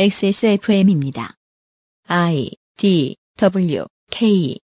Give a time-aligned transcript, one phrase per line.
[0.00, 1.34] XSFM입니다.
[2.06, 4.60] I D W K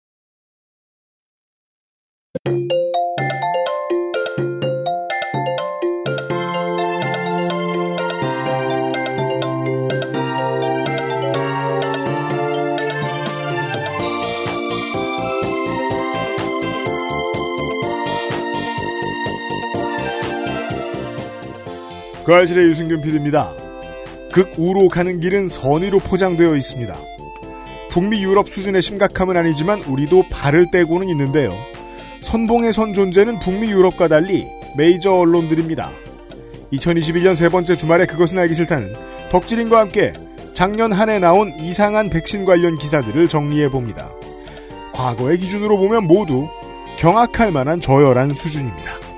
[22.26, 23.71] 그 알실의 유승균 PD입니다.
[24.32, 26.96] 극우로 가는 길은 선의로 포장되어 있습니다.
[27.90, 31.54] 북미 유럽 수준의 심각함은 아니지만 우리도 발을 떼고는 있는데요.
[32.22, 34.48] 선봉의 선 존재는 북미 유럽과 달리
[34.78, 35.92] 메이저 언론들입니다.
[36.72, 38.94] 2021년 세 번째 주말에 그것은 알기 싫다는
[39.32, 40.14] 덕질인과 함께
[40.54, 44.10] 작년 한 해 나온 이상한 백신 관련 기사들을 정리해 봅니다.
[44.94, 46.48] 과거의 기준으로 보면 모두
[46.98, 49.11] 경악할 만한 저열한 수준입니다.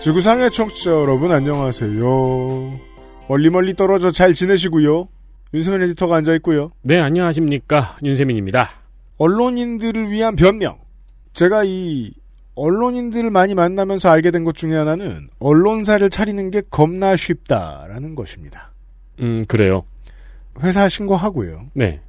[0.00, 2.80] 지구상의 청취자 여러분 안녕하세요.
[3.28, 5.08] 멀리 멀리 떨어져 잘 지내시고요.
[5.52, 6.70] 윤세민 에디터가 앉아 있고요.
[6.82, 7.96] 네, 안녕하십니까.
[8.04, 8.70] 윤세민입니다.
[9.18, 10.76] 언론인들을 위한 변명.
[11.32, 12.12] 제가 이
[12.54, 18.72] 언론인들을 많이 만나면서 알게 된 것 중에 하나는 언론사를 차리는 게 겁나 쉽다라는 것입니다.
[19.20, 19.84] 음, 그래요.
[20.62, 21.66] 회사 신고하고요.
[21.74, 22.00] 네.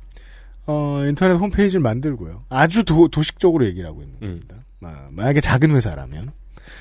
[0.67, 2.43] 어, 인터넷 홈페이지를 만들고요.
[2.49, 4.27] 아주 도, 도식적으로 얘기를 하고 있는 음.
[4.27, 4.55] 겁니다.
[4.79, 6.31] 마- 만약에 작은 회사라면.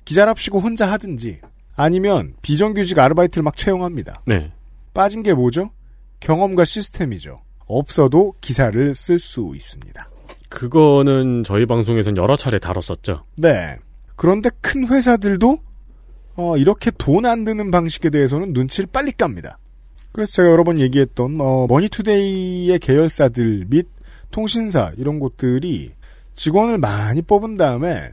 [0.09, 1.41] 기자랍시고 혼자 하든지
[1.77, 4.23] 아니면 비정규직 아르바이트를 막 채용합니다.
[4.27, 4.51] 네.
[4.95, 5.71] 빠진 게 뭐죠?
[6.21, 7.43] 경험과 시스템이죠.
[7.67, 10.09] 없어도 기사를 쓸 수 있습니다.
[10.49, 13.25] 그거는 저희 방송에선 여러 차례 다뤘었죠.
[13.37, 13.77] 네.
[14.17, 15.59] 그런데 큰 회사들도
[16.37, 19.59] 어, 이렇게 돈 안 드는 방식에 대해서는 눈치를 빨리 깝니다.
[20.13, 23.87] 그래서 제가 여러 번 얘기했던 어, 머니투데이의 계열사들 및
[24.31, 25.91] 통신사 이런 곳들이
[26.35, 28.13] 직원을 많이 뽑은 다음에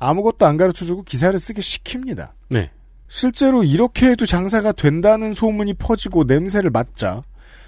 [0.00, 2.32] 아무것도 안 가르쳐주고 기사를 쓰게 시킵니다.
[2.48, 2.70] 네.
[3.06, 7.22] 실제로 이렇게 해도 장사가 된다는 소문이 퍼지고 냄새를 맡자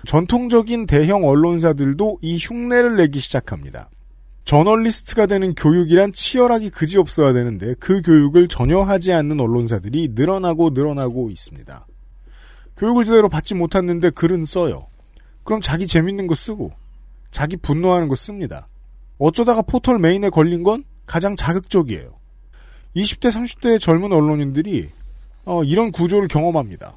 [0.06, 3.90] 전통적인 대형 언론사들도 이 흉내를 내기 시작합니다.
[4.44, 11.86] 저널리스트가 되는 교육이란 치열하기 그지없어야 되는데 그 교육을 전혀 하지 않는 언론사들이 늘어나고 늘어나고 있습니다.
[12.76, 14.88] 교육을 제대로 받지 못했는데 글은 써요.
[15.44, 16.72] 그럼 자기 재밌는 거 쓰고
[17.30, 18.68] 자기 분노하는 거 씁니다.
[19.18, 22.21] 어쩌다가 포털 메인에 걸린 건 가장 자극적이에요.
[22.96, 24.90] 20대, 30대의 젊은 언론인들이
[25.44, 26.96] 어, 이런 구조를 경험합니다.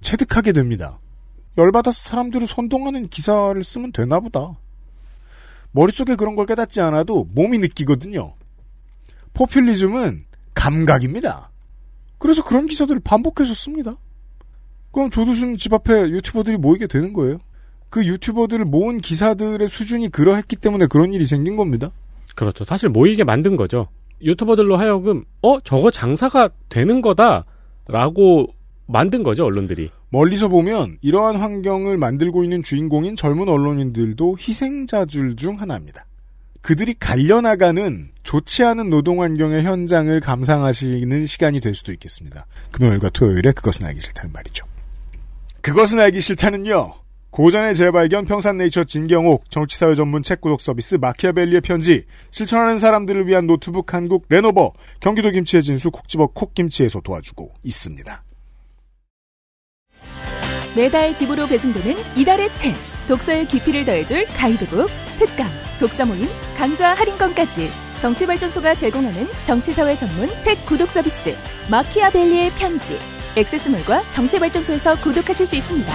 [0.00, 0.98] 체득하게 됩니다.
[1.56, 4.58] 열받아서 사람들을 선동하는 기사를 쓰면 되나 보다.
[5.72, 8.34] 머릿속에 그런 걸 깨닫지 않아도 몸이 느끼거든요.
[9.34, 10.24] 포퓰리즘은
[10.54, 11.50] 감각입니다.
[12.18, 13.94] 그래서 그런 기사들을 반복해서 씁니다.
[14.92, 17.38] 그럼 조두순 집 앞에 유튜버들이 모이게 되는 거예요.
[17.88, 21.90] 그 유튜버들을 모은 기사들의 수준이 그러했기 때문에 그런 일이 생긴 겁니다.
[22.34, 22.64] 그렇죠.
[22.64, 23.88] 사실 모이게 만든 거죠.
[24.22, 27.44] 유튜버들로 하여금, 어, 저거 장사가 되는 거다.
[27.86, 28.48] 라고
[28.86, 29.90] 만든 거죠, 언론들이.
[30.10, 36.04] 멀리서 보면 이러한 환경을 만들고 있는 주인공인 젊은 언론인들도 희생자줄 중 하나입니다.
[36.62, 42.46] 그들이 갈려나가는 좋지 않은 노동 환경의 현장을 감상하시는 시간이 될 수도 있겠습니다.
[42.72, 44.66] 금요일과 토요일에 그것은 알기 싫다는 말이죠.
[45.62, 46.99] 그것은 알기 싫다는요.
[47.30, 53.94] 고전의 재발견 평산네이처 진경옥 정치사회 전문 책 구독 서비스 마키아벨리의 편지 실천하는 사람들을 위한 노트북
[53.94, 58.24] 한국 레노버 경기도 김치의 진수 콕집어 콕김치에서 도와주고 있습니다.
[60.76, 62.74] 매달 집으로 배송되는 이달의 책
[63.08, 65.48] 독서의 깊이를 더해줄 가이드북 특강
[65.78, 67.70] 독서 모임 강좌 할인권까지
[68.00, 71.36] 정치발전소가 제공하는 정치사회 전문 책 구독 서비스
[71.70, 72.98] 마키아벨리의 편지
[73.36, 75.92] 액세스몰과 정치발전소에서 구독하실 수 있습니다.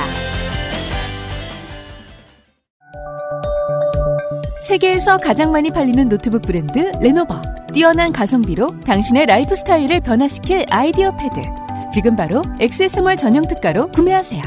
[4.66, 7.40] 세계에서 가장 많이 팔리는 노트북 브랜드 레노버
[7.72, 11.36] 뛰어난 가성비로 당신의 라이프 스타일을 변화시킬 아이디어 패드
[11.94, 14.42] 지금 바로 액세스몰 전용 특가로 구매하세요.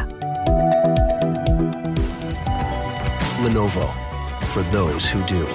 [3.47, 3.87] Lenovo
[4.47, 5.47] for those who do.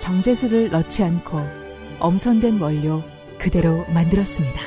[0.00, 1.40] 정제수를 넣지 않고
[2.00, 3.04] 엄선된 원료
[3.38, 4.60] 그대로 만들었습니다.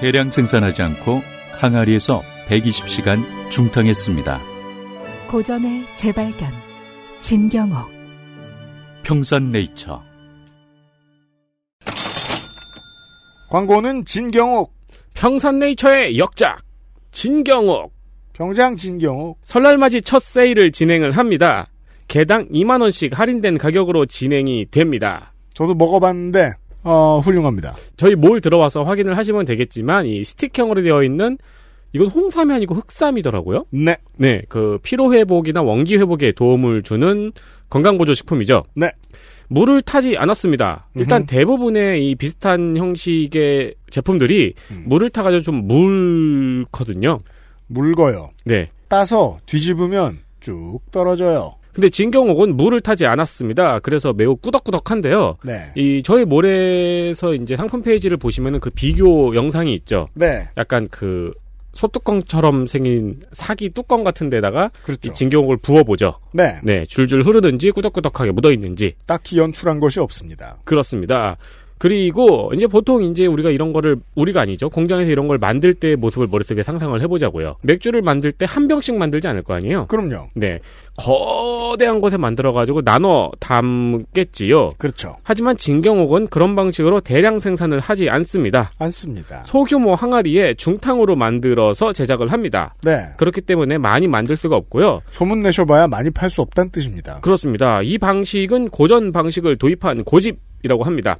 [0.00, 1.22] 대량 생산하지 않고
[1.60, 4.38] 항아리에서 120시간 중탕했습니다.
[5.26, 6.50] 고전의 재발견
[7.20, 7.90] 진경옥
[9.04, 10.02] 평산네이처
[13.48, 14.70] 광고는 진경옥
[15.14, 16.60] 평산네이처의 역작,
[17.10, 17.92] 진경옥.
[18.34, 21.68] 병장 진경옥 설날맞이 첫 세일을 진행을 합니다.
[22.08, 25.32] 개당 2만원씩 할인된 가격으로 진행이 됩니다.
[25.54, 26.52] 저도 먹어봤는데
[26.84, 27.76] 어, 훌륭합니다.
[27.96, 31.38] 저희 몰 들어와서 확인을 하시면 되겠지만 이 스틱형으로 되어 있는
[31.92, 33.66] 이건 홍삼이 아니고 흑삼이더라고요.
[33.70, 33.96] 네.
[34.16, 37.32] 네, 그 피로 회복이나 원기 회복에 도움을 주는
[37.68, 38.64] 건강 보조 식품이죠.
[38.74, 38.90] 네.
[39.48, 40.88] 물을 타지 않았습니다.
[40.94, 41.26] 일단 음흠.
[41.26, 44.84] 대부분의 이 비슷한 형식의 제품들이 음.
[44.86, 47.20] 물을 타가지고 좀 물거든요.
[47.66, 48.30] 묽어요.
[48.46, 48.70] 네.
[48.88, 51.52] 따서 뒤집으면 쭉 떨어져요.
[51.74, 53.80] 근데 진경옥은 물을 타지 않았습니다.
[53.80, 55.36] 그래서 매우 꾸덕꾸덕한데요.
[55.42, 55.72] 네.
[55.74, 60.08] 이 저희 몰에서 이제 상품 페이지를 보시면은 그 비교 영상이 있죠.
[60.14, 60.48] 네.
[60.58, 61.32] 약간 그
[61.72, 65.08] 소뚜껑처럼 생긴 사기 뚜껑 같은 데다가 그렇죠.
[65.08, 66.18] 이 진경옥을 부어보죠.
[66.32, 66.58] 네.
[66.62, 68.94] 네, 줄줄 흐르는지 꾸덕꾸덕하게 묻어있는지.
[69.06, 70.58] 딱히 연출한 것이 없습니다.
[70.64, 71.36] 그렇습니다.
[71.82, 74.70] 그리고 이제 보통 이제 우리가 이런 거를 우리가 아니죠.
[74.70, 77.56] 공장에서 이런 걸 만들 때의 모습을 머릿속에 상상을 해보자고요.
[77.62, 79.86] 맥주를 만들 때 한 병씩 만들지 않을 거 아니에요.
[79.86, 80.28] 그럼요.
[80.36, 80.60] 네,
[80.96, 84.68] 거대한 곳에 만들어가지고 나눠 담겠지요.
[84.78, 85.16] 그렇죠.
[85.24, 88.70] 하지만 진경옥은 그런 방식으로 대량 생산을 하지 않습니다.
[88.78, 89.42] 않습니다.
[89.44, 92.76] 소규모 항아리에 중탕으로 만들어서 제작을 합니다.
[92.84, 93.08] 네.
[93.16, 95.02] 그렇기 때문에 많이 만들 수가 없고요.
[95.10, 97.18] 소문 내셔봐야 많이 팔 수 없다는 뜻입니다.
[97.22, 97.82] 그렇습니다.
[97.82, 101.18] 이 방식은 고전 방식을 도입한 고집 이라고 합니다.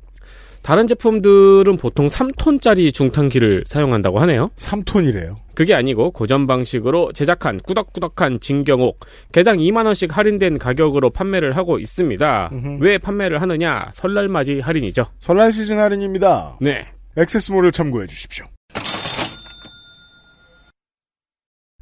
[0.63, 4.49] 다른 제품들은 보통 3톤짜리 중탕기를 사용한다고 하네요.
[4.57, 5.35] 3톤이래요.
[5.55, 9.01] 그게 아니고 고전 방식으로 제작한 꾸덕꾸덕한 진경옥
[9.33, 12.51] 개당 2만 원씩 할인된 가격으로 판매를 하고 있습니다.
[12.53, 12.79] 음흠.
[12.81, 13.91] 왜 판매를 하느냐?
[13.95, 15.07] 설날 맞이 할인이죠.
[15.19, 16.57] 설날 시즌 할인입니다.
[16.61, 16.87] 네.
[17.17, 18.47] 액세스몰을 참고해 주십시오.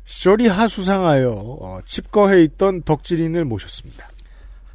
[0.04, 4.08] 시절이 하수상하여 어, 칩거해 있던 덕질인을 모셨습니다.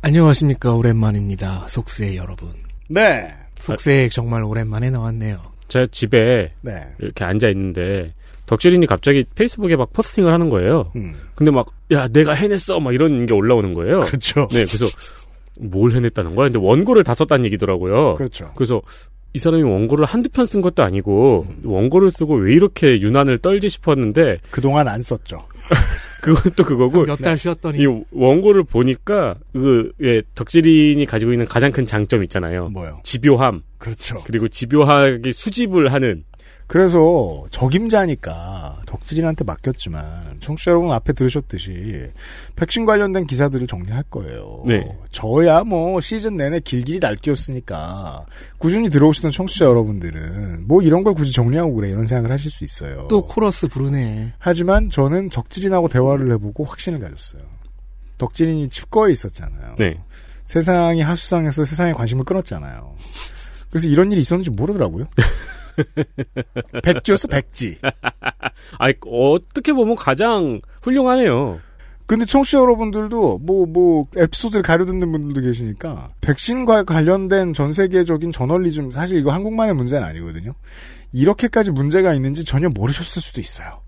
[0.01, 2.49] 안녕하십니까 오랜만입니다 속세 여러분
[2.87, 3.33] 네.
[3.65, 6.81] 속세 정말 오랜만에 나왔네요 제 집에 네.
[6.99, 8.13] 이렇게 앉아 있는데
[8.45, 10.91] 덕질인이 갑자기 페이스북에 막 포스팅을 하는 거예요.
[10.95, 11.15] 음.
[11.35, 13.99] 근데 막 야 내가 해냈어 막 이런 게 올라오는 거예요.
[14.01, 14.47] 그렇죠.
[14.51, 14.85] 네, 그래서
[15.59, 16.47] 뭘 해냈다는 거야?
[16.47, 18.15] 근데 원고를 다 썼다는 얘기더라고요.
[18.15, 18.51] 그렇죠.
[18.55, 18.81] 그래서
[19.35, 24.37] 이 사람이 원고를 한두 편 쓴 것도 아니고 원고를 쓰고 왜 이렇게 유난을 떨지 싶었는데
[24.49, 25.43] 그동안 안 썼죠.
[26.21, 31.71] 그건 또 그거고 몇 달 쉬었더니 이 원고를 보니까 그 예, 덕질인이 가지고 있는 가장
[31.71, 32.69] 큰 장점 있잖아요.
[32.69, 32.99] 뭐요?
[33.03, 34.15] 집요함 그렇죠.
[34.25, 36.23] 그리고 집요하게 수집을 하는
[36.67, 42.09] 그래서 적임자니까 덕질인한테 맡겼지만 청취자 여러분 앞에 들으셨듯이
[42.55, 44.63] 백신 관련된 기사들을 정리할 거예요.
[44.65, 44.97] 네.
[45.11, 48.25] 저야 뭐 시즌 내내 길길이 날뛰었으니까
[48.57, 53.07] 꾸준히 들어오시던 청취자 여러분들은 뭐 이런 걸 굳이 정리하고 그래 이런 생각을 하실 수 있어요.
[53.09, 57.43] 또 코러스 부르네 하지만 저는 적질인하고 대화를 해보고 확신을 가졌어요.
[58.17, 59.75] 덕질인이 칩거에 있었잖아요.
[59.77, 59.99] 네.
[60.45, 62.95] 세상이 하수상에서 세상에 관심을 끊었잖아요.
[63.69, 65.05] 그래서 이런 일이 있었는지 모르더라고요.
[66.83, 67.79] 백지였어, 백지.
[68.79, 71.59] 아니 어떻게 보면 가장 훌륭하네요.
[72.07, 78.91] 근데 청취자 여러분들도 뭐, 뭐, 에피소드를 가려 듣는 분들도 계시니까, 백신과 관련된 전 세계적인 저널리즘,
[78.91, 80.53] 사실 이거 한국만의 문제는 아니거든요.
[81.11, 83.81] 이렇게까지 문제가 있는지 전혀 모르셨을 수도 있어요.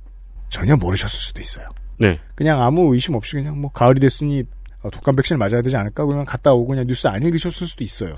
[0.49, 1.69] 전혀 모르셨을 수도 있어요.
[1.99, 2.19] 네.
[2.33, 4.45] 그냥 아무 의심 없이 그냥 뭐, 가을이 됐으니,
[4.81, 6.05] 어, 독감 백신을 맞아야 되지 않을까?
[6.05, 8.15] 그러면 갔다 오고 그냥 뉴스 안 읽으셨을 수도 있어요.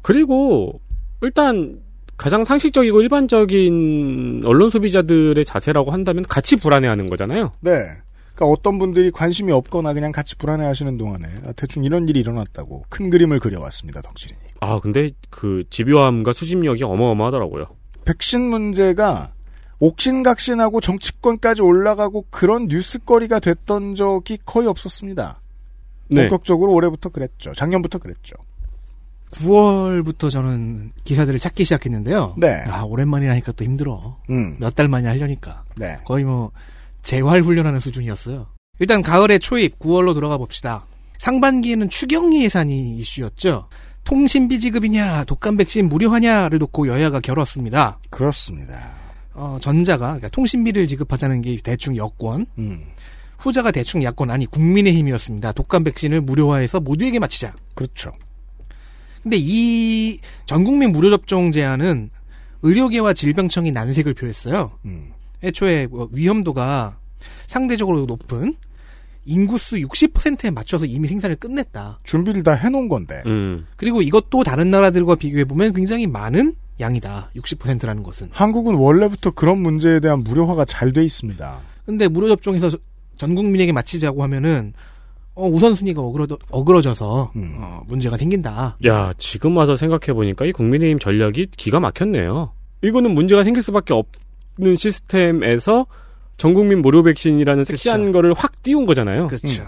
[0.00, 0.80] 그리고
[1.20, 1.80] 일단
[2.16, 7.52] 가장 상식적이고 일반적인 언론 소비자들의 자세라고 한다면 같이 불안해하는 거잖아요.
[7.60, 7.72] 네.
[8.34, 12.84] 그러니까 어떤 분들이 관심이 없거나 그냥 같이 불안해 하시는 동안에 아, 대충 이런 일이 일어났다고
[12.88, 14.40] 큰 그림을 그려왔습니다, 덕질인이.
[14.60, 17.66] 아 근데 그 집요함과 수집력이 어마어마하더라고요.
[18.04, 19.32] 백신 문제가
[19.78, 25.40] 옥신각신하고 정치권까지 올라가고 그런 뉴스거리가 됐던 적이 거의 없었습니다.
[26.08, 26.22] 네.
[26.22, 27.52] 본격적으로 올해부터 그랬죠.
[27.54, 28.36] 작년부터 그랬죠.
[29.34, 32.62] 9월부터 저는 기사들을 찾기 시작했는데요 네.
[32.68, 34.56] 아 오랜만이라니까 또 힘들어 음.
[34.58, 35.98] 몇달 만에 하려니까 네.
[36.04, 36.50] 거의 뭐
[37.02, 38.46] 재활 훈련하는 수준이었어요
[38.78, 40.84] 일단 가을의 초입 9월로 돌아가 봅시다
[41.18, 43.68] 상반기에는 추경리 예산이 이슈였죠
[44.04, 49.04] 통신비 지급이냐 독감 백신 무료하냐를 놓고 여야가 겨뤘습니다 그렇습니다.
[49.34, 52.84] 어, 전자가 그러니까 통신비를 지급하자는 게 대충 여권 음.
[53.38, 55.52] 후자가 대충 야권 아니 국민의 힘이었습니다.
[55.52, 57.54] 독감 백신을 무료화해서 모두에게 맞히자.
[57.74, 58.12] 그렇죠.
[59.24, 62.10] 근데 이 전국민 무료 접종 제한은
[62.62, 64.70] 의료계와 질병청이 난색을 표했어요.
[64.84, 65.08] 음.
[65.42, 66.98] 애초에 뭐 위험도가
[67.46, 68.54] 상대적으로 높은
[69.26, 72.00] 인구수 60%에 맞춰서 이미 생산을 끝냈다.
[72.04, 73.22] 준비를 다 해놓은 건데.
[73.26, 73.66] 음.
[73.76, 77.30] 그리고 이것도 다른 나라들과 비교해보면 굉장히 많은 양이다.
[77.34, 78.28] 60%라는 것은.
[78.32, 81.58] 한국은 원래부터 그런 문제에 대한 무료화가 잘 돼 있습니다.
[81.86, 82.78] 근데 무료 접종에서 저-
[83.16, 84.74] 전 국민에게 맞히자고 하면은
[85.34, 87.56] 어, 우선순위가 어그러, 어그러져서 음.
[87.60, 88.78] 어, 문제가 생긴다.
[88.86, 92.52] 야 지금 와서 생각해 보니까 이 국민의힘 전략이 기가 막혔네요.
[92.82, 95.86] 이거는 문제가 생길 수밖에 없는 시스템에서
[96.36, 98.12] 전국민 무료 백신이라는 섹시한.
[98.12, 99.28] 거를 확 띄운 거잖아요.
[99.28, 99.64] 그렇죠.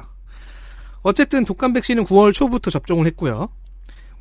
[1.02, 3.49] 어쨌든 독감 백신은 9월 초부터 접종을 했고요.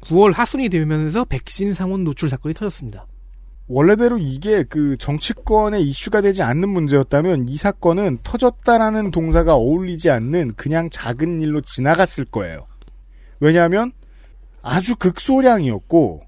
[0.02, 3.08] 9월 하순이 되면서 백신 상온 노출 사건이 터졌습니다.
[3.68, 10.90] 원래대로 이게 그 정치권의 이슈가 되지 않는 문제였다면 이 사건은 터졌다라는 동사가 어울리지 않는 그냥
[10.92, 12.68] 작은 일로 지나갔을 거예요.
[13.40, 13.92] 왜냐하면
[14.62, 16.22] 아주 극소량이었고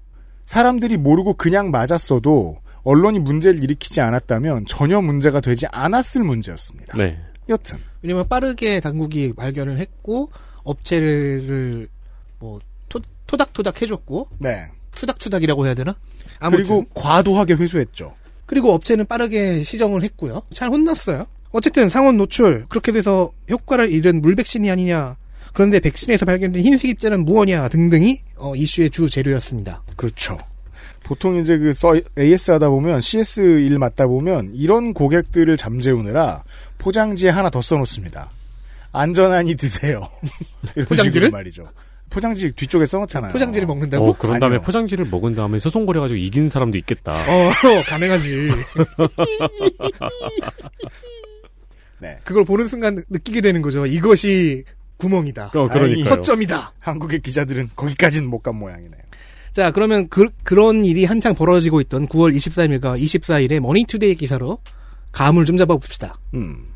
[0.44, 6.96] 사람들이 모르고 그냥 맞았어도 언론이 문제를 일으키지 않았다면 전혀 문제가 되지 않았을 문제였습니다.
[6.96, 7.18] 네.
[7.48, 10.30] 여튼 왜냐면 빠르게 당국이 발견을 했고
[10.64, 11.88] 업체를
[12.38, 15.96] 뭐 토, 토닥토닥 해줬고 네 투닥투닥이라고 해야 되나?
[16.38, 18.14] 아무튼 그리고 과도하게 회수했죠.
[18.46, 20.42] 그리고 업체는 빠르게 시정을 했고요.
[20.52, 21.26] 잘 혼났어요.
[21.50, 25.16] 어쨌든 상온 노출 그렇게 돼서 효과를 잃은 물백신이 아니냐.
[25.52, 29.82] 그런데 백신에서 발견된 흰색 입자는 무엇이냐 등등이 어, 이슈의 주 재료였습니다.
[29.96, 30.38] 그렇죠.
[31.04, 36.44] 보통 이제 그 써, AS 하다 보면 CS 일 맡다 보면 이런 고객들을 잠재우느라
[36.76, 38.30] 포장지에 하나 더 써놓습니다.
[38.92, 40.08] 안전하니 드세요.
[40.88, 41.30] 포장지를?
[41.30, 41.66] 말이죠.
[42.10, 43.32] 포장지 뒤쪽에 써놓잖아요.
[43.32, 44.08] 포장지를 먹는다고?
[44.10, 44.64] 어, 그런 다음에 아니요.
[44.64, 47.12] 포장지를 먹은 다음에 소송 걸어가지고 이긴 사람도 있겠다.
[47.14, 47.50] 어,
[47.88, 48.50] 가능하지.
[52.00, 52.18] 네.
[52.24, 53.86] 그걸 보는 순간 느끼게 되는 거죠.
[53.86, 54.64] 이것이
[54.98, 55.50] 구멍이다.
[55.54, 56.14] 어, 그러니까요.
[56.14, 56.72] 허점이다.
[56.80, 59.02] 한국의 기자들은 거기까지는 못 간 모양이네요.
[59.52, 64.58] 자, 그러면 그, 그런 일이 한창 벌어지고 있던 9월 23일과 24일에 머니투데이 기사로
[65.12, 66.18] 감을 좀 잡아봅시다.
[66.34, 66.66] 음.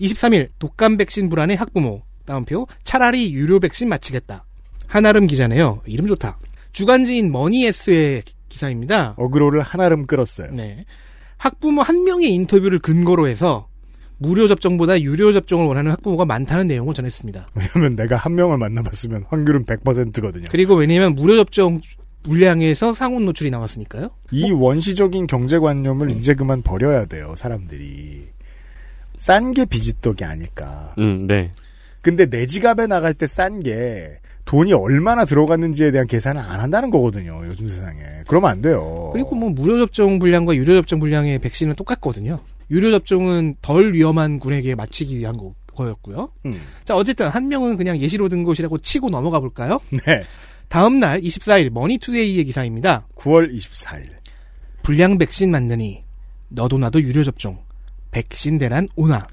[0.00, 4.44] 23일 독감 백신 불안의 학부모 다운표 차라리 유료 백신 마치겠다.
[4.86, 5.80] 한아름 기자네요.
[5.86, 6.38] 이름 좋다.
[6.72, 9.14] 주간지인 머니에스의 기- 기사입니다.
[9.16, 10.50] 어그로를 한아름 끌었어요.
[10.52, 10.84] 네.
[11.38, 13.68] 학부모 한 명의 인터뷰를 근거로 해서
[14.18, 17.48] 무료 접종보다 유료 접종을 원하는 학부모가 많다는 내용을 전했습니다.
[17.54, 20.48] 왜냐면 내가 한 명을 만나봤으면 확률은 100%거든요.
[20.50, 21.80] 그리고 왜냐면 무료 접종
[22.22, 24.10] 물량에서 상온 노출이 나왔으니까요.
[24.30, 28.28] 이 원시적인 경제관념을 이제 그만 버려야 돼요, 사람들이.
[29.18, 30.94] 싼 게 비지떡이 아닐까.
[30.98, 31.50] 음, 네.
[32.00, 37.40] 근데 내 지갑에 나갈 때 싼 게 돈이 얼마나 들어갔는지에 대한 계산을 안 한다는 거거든요,
[37.46, 38.02] 요즘 세상에.
[38.26, 39.10] 그러면 안 돼요.
[39.12, 42.40] 그리고 뭐 무료 접종 분량과 유료 접종 분량의 백신은 똑같거든요.
[42.70, 46.30] 유료 접종은 덜 위험한 군에게 마치기 위한 거, 거였고요.
[46.46, 46.60] 음.
[46.84, 49.78] 자, 어쨌든 한 명은 그냥 예시로 든 것이라고 치고 넘어가 볼까요?
[50.06, 50.24] 네.
[50.68, 53.06] 다음 날 24일 머니투데이의 기사입니다.
[53.16, 54.08] 9월 24일.
[54.82, 56.04] 불량 백신 만드니
[56.48, 57.58] 너도 나도 유료 접종.
[58.10, 59.26] 백신 대란 오나.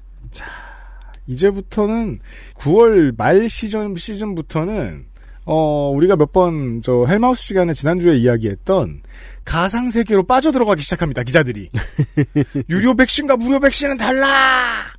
[1.32, 2.20] 이제부터는
[2.54, 5.06] 9월 말 시즌, 시즌부터는,
[5.44, 9.02] 어, 우리가 몇 번, 저, 헬마우스 시간에 지난주에 이야기했던
[9.44, 11.68] 가상세계로 빠져들어가기 시작합니다, 기자들이.
[12.70, 14.92] 유료 백신과 무료 백신은 달라!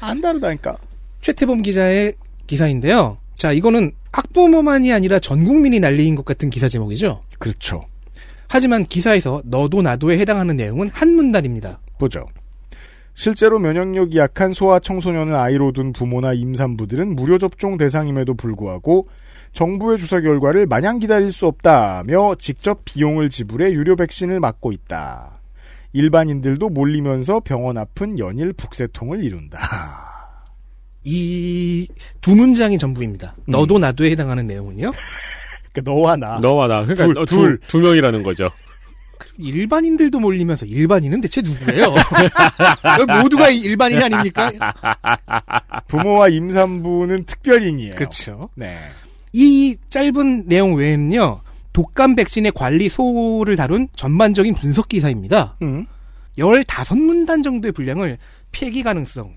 [0.00, 0.76] 안 다르다니까.
[1.20, 2.14] 최태범 기자의
[2.46, 3.18] 기사인데요.
[3.34, 7.22] 자, 이거는 학부모만이 아니라 전 국민이 난리인 것 같은 기사 제목이죠.
[7.38, 7.86] 그렇죠.
[8.48, 11.80] 하지만 기사에서 너도 나도에 해당하는 내용은 한 문단입니다.
[11.98, 12.26] 보죠.
[13.14, 19.08] 실제로 면역력이 약한 소아 청소년을 아이로 둔 부모나 임산부들은 무료 접종 대상임에도 불구하고
[19.52, 25.40] 정부의 주사 결과를 마냥 기다릴 수 없다며 직접 비용을 지불해 유료 백신을 맞고 있다.
[25.92, 29.58] 일반인들도 몰리면서 병원 앞은 연일 북새통을 이룬다.
[31.04, 31.88] 이
[32.20, 33.34] 두 문장이 전부입니다.
[33.46, 34.92] 너도 나도에 해당하는 내용은요.
[35.72, 36.38] 그러니까 너와 나.
[36.38, 36.84] 너와 나.
[36.84, 37.58] 그러니까 둘, 어, 둘.
[37.60, 38.50] 두, 두 명이라는 거죠.
[39.38, 41.86] 일반인들도 몰리면서 일반인은 대체 누구예요?
[43.22, 44.50] 모두가 일반인 아닙니까?
[45.88, 47.94] 부모와 임산부는 특별인이에요.
[47.94, 48.48] 그렇죠.
[48.54, 48.78] 네.
[49.32, 51.42] 이 짧은 내용 외에는요.
[51.72, 55.56] 독감 백신의 관리 소를 다룬 전반적인 분석 기사입니다.
[55.62, 55.86] 음.
[56.36, 58.18] 15문단 정도의 분량을
[58.52, 59.36] 폐기 가능성,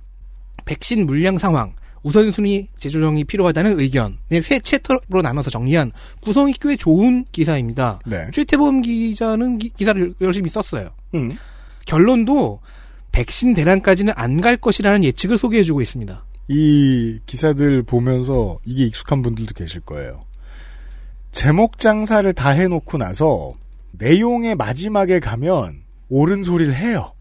[0.66, 5.92] 백신 물량 상황, 우선순위 재조정이 필요하다는 의견, 네, 세 챕터로 나눠서 정리한
[6.22, 8.00] 구성이 꽤 좋은 기사입니다.
[8.06, 8.28] 네.
[8.32, 10.90] 최태범 기자는 기, 사를 열심히 썼어요.
[11.16, 11.38] 음.
[11.86, 12.60] 결론도
[13.12, 16.26] 백신 대란까지는 안 갈 것이라는 예측을 소개해주고 있습니다.
[16.50, 20.26] 이 기사들 보면서 이게 익숙한 분들도 계실 거예요.
[21.32, 23.50] 제목 장사를 다 해놓고 나서
[23.94, 27.14] 내용의 마지막에 가면 옳은 소리를 해요.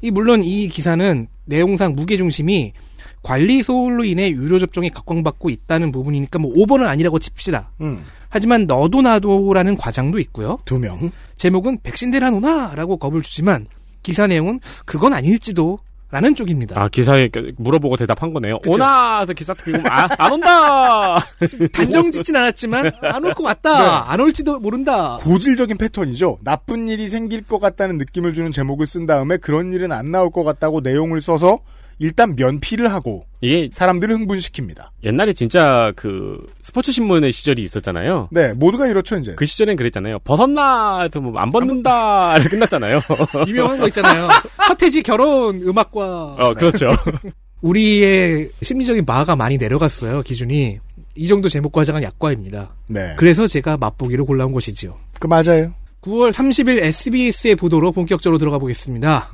[0.00, 2.72] 이 물론 이 기사는 내용상 무게 중심이
[3.22, 7.70] 관리 소홀로 인해 유료 접종이 각광받고 있다는 부분이니까 뭐 5번은 아니라고 칩시다.
[7.80, 8.04] 음.
[8.28, 10.58] 하지만 너도 나도라는 과장도 있고요.
[10.64, 11.10] 두 명.
[11.36, 13.66] 제목은 백신 대란 오나라고 겁을 주지만
[14.02, 15.78] 기사 내용은 그건 아닐지도
[16.10, 16.80] 라는 쪽입니다.
[16.80, 18.60] 아, 기사에 물어보고 대답한 거네요.
[18.60, 18.76] 그쵸.
[18.76, 19.20] 오나!
[19.20, 21.16] 해서 기사 듣고, 아, 안 온다!
[21.74, 24.10] 단정 짓진 않았지만 안 올 것 같다.
[24.10, 25.18] 안 올지도 모른다.
[25.20, 26.38] 고질적인 패턴이죠.
[26.42, 30.44] 나쁜 일이 생길 것 같다는 느낌을 주는 제목을 쓴 다음에 그런 일은 안 나올 것
[30.44, 31.58] 같다고 내용을 써서
[32.00, 34.88] 일단 면피를 하고 이게 사람들을 흥분시킵니다.
[35.04, 38.28] 옛날에 진짜 그 스포츠 신문의 시절이 있었잖아요.
[38.30, 39.34] 네, 모두가 이렇죠 이제.
[39.34, 40.20] 그 시절엔 그랬잖아요.
[40.20, 41.02] 벗었나?
[41.02, 42.34] 해서 뭐 안 벗는다.
[42.36, 43.00] 이렇게 끝났잖아요.
[43.48, 44.28] 유명한 거 있잖아요.
[44.68, 46.90] 서태지 결혼 음악과 어, 그렇죠.
[47.62, 50.22] 우리의 심리적인 마가 많이 내려갔어요.
[50.22, 50.78] 기준이
[51.16, 52.74] 이 정도 제목 과 장은 약과입니다.
[52.86, 53.08] 네.
[53.14, 54.96] 그, 그래서 제가 맛보기로 골라온 것이지요.
[55.28, 55.74] 맞아요.
[56.02, 59.32] 9월 30일 SBS의 보도로 본격적으로 들어가 보겠습니다.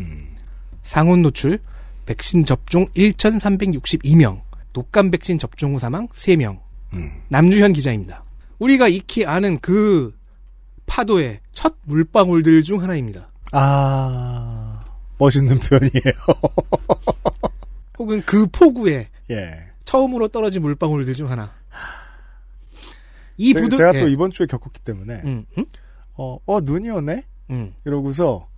[0.82, 1.58] 상온 노출,
[2.06, 4.42] 백신 접종 1,362명,
[4.72, 6.64] 독감 백신 접종 후 사망 3명.
[7.28, 8.22] 남주현 기자입니다.
[8.58, 10.14] 우리가 익히 아는 그
[10.86, 13.30] 파도의 첫 물방울들 중 하나입니다.
[13.52, 14.84] 아,
[15.18, 16.14] 멋있는 표현이에요.
[17.98, 19.70] 혹은 그 폭우에 예.
[19.84, 21.52] 처음으로 떨어진 물방울들 중 하나.
[23.36, 24.00] 이 제가, 보도 제가 예.
[24.00, 25.64] 또 이번 주에 겪었기 때문에, 음, 음?
[26.16, 27.24] 어, 어, 눈이 오네?
[27.50, 27.74] 음.
[27.84, 28.48] 이러고서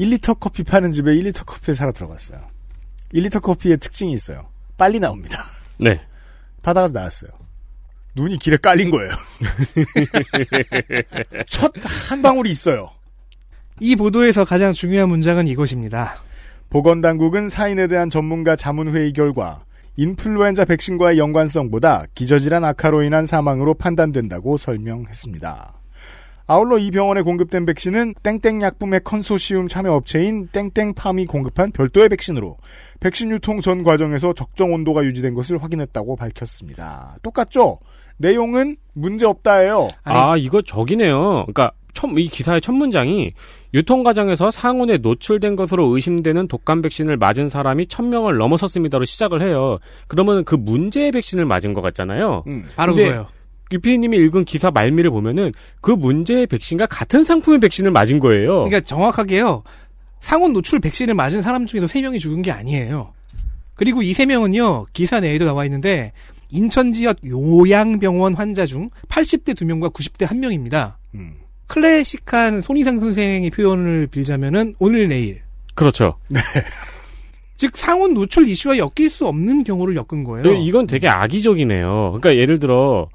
[0.00, 2.53] 1리터 커피 파는 집에 1리터 커피에 사러 들어갔어요.
[3.14, 4.48] 1리터 커피의 특징이 있어요.
[4.76, 5.44] 빨리 나옵니다.
[5.78, 6.00] 네.
[6.62, 7.30] 바다가 나왔어요.
[8.16, 9.10] 눈이 길에 깔린 거예요.
[11.46, 11.72] 첫
[12.08, 12.90] 한 방울이 있어요.
[13.80, 16.16] 이 보도에서 가장 중요한 문장은 이것입니다.
[16.70, 19.64] 보건당국은 사인에 대한 전문가 자문회의 결과
[19.96, 25.74] 인플루엔자 백신과의 연관성보다 기저질환 악화로 인한 사망으로 판단된다고 설명했습니다.
[26.46, 32.58] 아울러 이 병원에 공급된 백신은 땡땡 약품의 컨소시움 참여 업체인 땡땡팜이 공급한 별도의 백신으로
[33.00, 37.16] 백신 유통 전 과정에서 적정 온도가 유지된 것을 확인했다고 밝혔습니다.
[37.22, 37.78] 똑같죠?
[38.18, 39.88] 내용은 문제 없다예요.
[40.04, 41.46] 아, 이거 저기네요.
[41.46, 43.32] 그러니까 첫, 이 기사의 첫 문장이
[43.72, 49.78] 유통 과정에서 상온에 노출된 것으로 의심되는 독감 백신을 맞은 사람이 1000명을 넘어섰습니다로 시작을 해요.
[50.08, 52.44] 그러면 그 문제의 백신을 맞은 것 같잖아요.
[52.46, 52.64] 음.
[52.76, 53.26] 바로 그거예요.
[53.74, 58.64] 유피님이 읽은 기사 말미를 보면은 그 문제의 백신과 같은 상품의 백신을 맞은 거예요.
[58.64, 59.62] 그러니까 정확하게요.
[60.20, 63.12] 상온 노출 백신을 맞은 사람 중에서 3명이 죽은 게 아니에요.
[63.74, 64.86] 그리고 이 3명은요.
[64.92, 66.12] 기사 내에도 나와 있는데
[66.50, 70.94] 인천 지역 요양병원 환자 중 80대 2명과 90대 1명입니다.
[71.14, 71.34] 음.
[71.66, 75.42] 클래식한 손희상 선생의 표현을 빌자면은 오늘 내일.
[75.74, 76.16] 그렇죠.
[77.56, 80.42] 즉 상온 노출 이슈와 엮일 수 없는 경우를 엮은 거예요.
[80.44, 82.18] 네, 이건 되게 악의적이네요.
[82.18, 83.08] 그러니까 예를 들어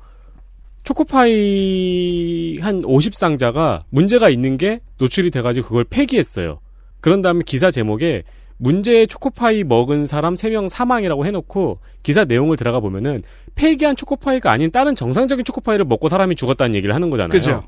[0.90, 6.60] 초코파이 한 50상자가 문제가 있는 게 노출이 돼가지고 그걸 폐기했어요.
[7.00, 8.24] 그런 다음에 기사 제목에
[8.58, 13.22] 문제의 초코파이 먹은 사람 3명 사망이라고 해놓고 기사 내용을 들어가 보면은
[13.54, 17.30] 폐기한 초코파이가 아닌 다른 정상적인 초코파이를 먹고 사람이 죽었다는 얘기를 하는 거잖아요.
[17.30, 17.62] 그죠?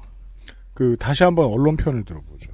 [0.74, 2.50] 그 다시 한번 언론 편을 들어보죠.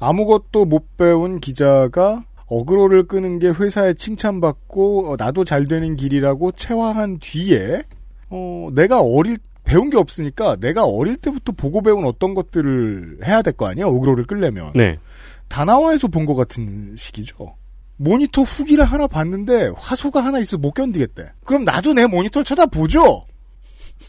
[0.00, 7.20] 아무것도 못 배운 기자가 어그로를 끄는 게 회사에 칭찬받고 어, 나도 잘 되는 길이라고 체화한
[7.20, 7.84] 뒤에
[8.28, 9.38] 어, 내가 어릴
[9.70, 13.86] 배운 게 없으니까 내가 어릴 때부터 보고 배운 어떤 것들을 해야 될 거 아니에요.
[13.88, 14.98] 어그로를 끌려면 네.
[15.48, 17.54] 다나와에서 본 것 같은 식이죠.
[17.96, 21.32] 모니터 후기를 하나 봤는데 화소가 하나 있어 못 견디겠대.
[21.44, 23.26] 그럼 나도 내 모니터를 쳐다보죠.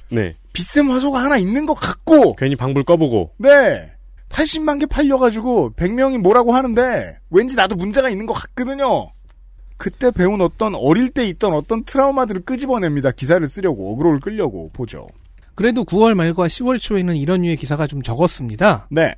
[0.10, 0.34] 네.
[0.54, 3.32] 비쌤 화소가 하나 있는 것 같고 괜히 방불 꺼보고.
[3.38, 3.92] 네.
[4.30, 9.12] 80만 개 팔려가지고 100명이 뭐라고 하는데 왠지 나도 문제가 있는 것 같거든요.
[9.78, 13.12] 그때 배운 어떤 어릴 때 있던 어떤 트라우마들을 끄집어냅니다.
[13.12, 15.08] 기사를 쓰려고 어그로를 끌려고 보죠.
[15.56, 18.88] 그래도 9월 말과 10월 초에는 이런 류의 기사가 좀 적었습니다.
[18.90, 19.16] 네.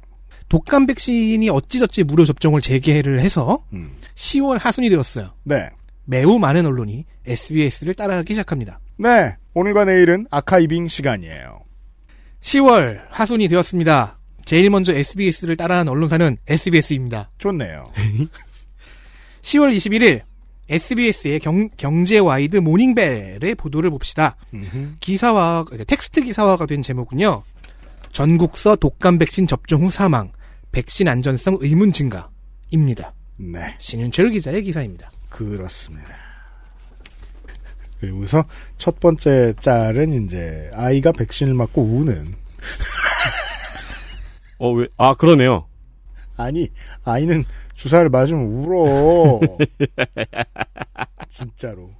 [0.49, 3.91] 독감 백신이 어찌저찌 무료 접종을 재개를 해서 음.
[4.15, 5.33] 10월 하순이 되었어요.
[5.43, 5.69] 네.
[6.05, 8.79] 매우 많은 언론이 SBS를 따라하기 시작합니다.
[8.97, 9.35] 네.
[9.53, 11.61] 오늘과 내일은 archiving 시간이에요.
[12.41, 14.19] 10월 하순이 되었습니다.
[14.45, 17.31] 제일 먼저 SBS를 따라한 언론사는 SBS입니다.
[17.37, 17.85] 좋네요.
[19.41, 20.21] 10월 21일
[20.69, 24.35] SBS의 경, 경제 와이드 모닝벨의 보도를 봅시다.
[24.53, 24.95] 음흠.
[24.99, 27.43] 기사화, 텍스트 기사화가 된 제목은요.
[28.11, 30.31] 전국서 독감 백신 접종 후 사망,
[30.71, 33.13] 백신 안전성 의문 증가입니다.
[33.37, 33.75] 네.
[33.79, 35.11] 신윤철 기자의 기사입니다.
[35.29, 36.09] 그렇습니다.
[37.99, 38.43] 그리고서
[38.77, 42.33] 첫 번째 짤은 이제 아이가 백신을 맞고 우는
[44.59, 45.67] 어, 왜, 아, 그러네요.
[46.35, 46.69] 아니
[47.03, 47.43] 아이는
[47.75, 49.39] 주사를 맞으면 울어
[51.29, 51.91] 진짜로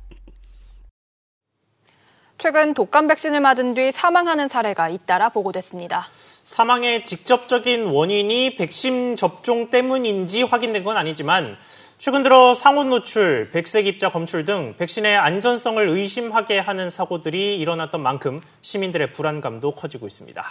[2.38, 6.06] 최근 독감 백신을 맞은 뒤 사망하는 사례가 잇따라 보고됐습니다.
[6.44, 11.56] 사망의 직접적인 원인이 백신 접종 때문인지 확인된 건 아니지만
[12.00, 18.42] 최근 들어 상온 노출, 백색 입자 검출 등 백신의 안전성을 의심하게 하는 사고들이 일어났던 만큼
[18.62, 20.44] 시민들의 불안감도 커지고 있습니다.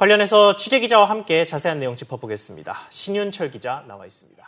[0.00, 2.74] 관련해서 취재 기자와 함께 자세한 내용 짚어보겠습니다.
[2.88, 4.42] 신윤철 기자 나와 있습니다.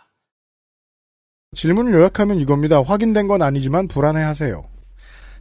[1.55, 4.67] 질문을 요약하면 이겁니다 확인된 건 아니지만 불안해하세요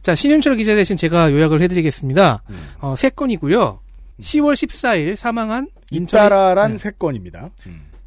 [0.02, 2.42] 자, 신윤철 기자 대신 제가 요약을 해드리겠습니다.
[2.80, 3.80] 어, 세 건이고요.
[4.20, 6.76] 10월 14일 사망한 인천의, 잇따라란 네.
[6.76, 7.48] 세 건입니다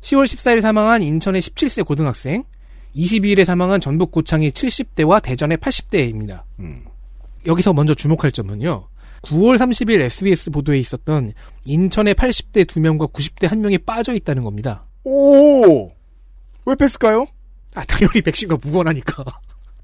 [0.02, 2.44] 10월 14일 사망한 인천의 17세 고등학생,
[2.96, 6.44] 22일에 사망한 전북 고창의 70대와 대전의 80대입니다.
[6.60, 6.86] 음.
[7.48, 8.90] 여기서 먼저 주목할 점은요.
[9.24, 11.34] 9월 30일 SBS 보도에 있었던
[11.66, 14.86] 인천의 80대 2명과 90대 1명이 빠져 있다는 겁니다.
[15.04, 15.90] 오!
[16.66, 17.28] 왜 뺐을까요?
[17.74, 19.24] 아, 당연히 백신과 무관하니까.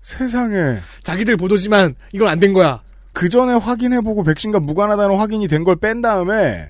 [0.02, 0.80] 세상에.
[1.04, 2.82] 자기들 보도지만 이건 안 된 거야.
[3.14, 6.70] 그 전에 확인해보고 백신과 무관하다는 확인이 된 걸 뺀 다음에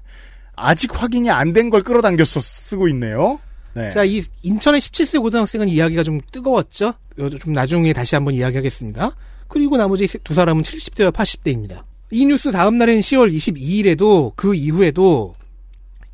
[0.56, 3.40] 아직 확인이 안 된 걸 끌어당겨서 쓰고 있네요.
[3.74, 3.90] 네.
[3.92, 6.94] 자, 이 인천의 17세 고등학생은 이야기가 좀 뜨거웠죠?
[7.20, 9.12] 어, 좀 나중에 다시 한번 이야기하겠습니다.
[9.48, 11.84] 그리고 나머지 두 사람은 70대와 80대입니다.
[12.12, 15.36] 이 뉴스 다음 날인 10월 22일에도 그 이후에도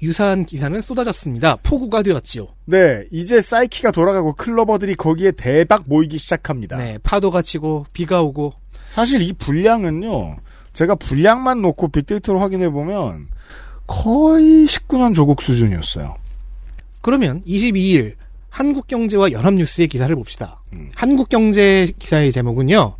[0.03, 1.55] 유사한 기사는 쏟아졌습니다.
[1.63, 2.47] 포구가 되었지요.
[2.65, 6.77] 네, 이제 사이키가 돌아가고 클러버들이 거기에 대박 모이기 시작합니다.
[6.77, 8.53] 네, 파도가 치고 비가 오고
[8.89, 10.37] 사실 이 분량은요.
[10.73, 13.27] 제가 분량만 놓고 빅데이터로 확인해 보면
[13.87, 16.15] 거의 19년 조국 수준이었어요.
[17.01, 18.13] 그러면 22일
[18.49, 20.61] 한국경제와 연합뉴스의 기사를 봅시다.
[20.95, 22.95] 한국경제 기사의 제목은요.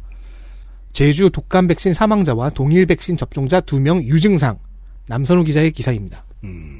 [0.97, 4.57] 제주 독감 백신 사망자와 동일 백신 접종자 2명 유증상.
[5.05, 6.25] 남선우 기자의 기사입니다.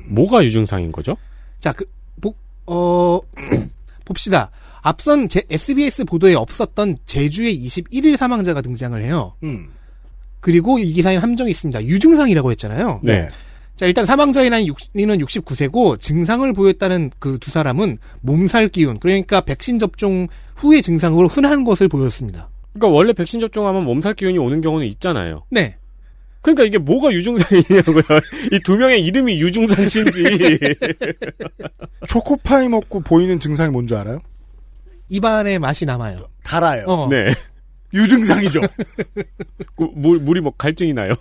[0.08, 1.16] 뭐가 유증상인 거죠?
[1.60, 1.86] 자, 그,
[2.20, 2.34] 보,
[2.66, 3.20] 어,
[4.06, 4.50] 봅시다.
[4.82, 9.36] 앞선 제, SBS 보도에 없었던 제주의 21일 사망자가 등장을 해요.
[9.44, 9.68] 음.
[10.40, 11.86] 그리고 이 기사에는 함정이 있습니다.
[11.86, 13.02] 유증상이라고 했잖아요.
[13.04, 13.30] 네.
[13.76, 14.74] 자, 일단 사망자의 나이는
[15.20, 21.88] 69세고 증상을 보였다는 그 두 사람은 몸살 기운, 그러니까 백신 접종 후의 증상으로 흔한 것을
[21.88, 22.50] 보였습니다.
[22.78, 25.46] 그러니까 원래 백신 접종하면 몸살 기운이 오는 경우는 있잖아요.
[25.50, 25.78] 네.
[26.42, 28.04] 그러니까 이게 뭐가 유증상이냐고요.
[28.54, 30.24] 이 두 명의 이름이 유증상 씨인지.
[32.08, 34.20] 초코파이 먹고 보이는 증상이 뭔 줄 알아요?
[35.10, 36.28] 입안에 맛이 남아요.
[36.44, 36.86] 달아요.
[36.88, 37.08] 어.
[37.10, 37.34] 네.
[37.94, 38.62] 유증상이죠.
[39.76, 41.14] 그 물, 물이 뭐 갈증이 나요.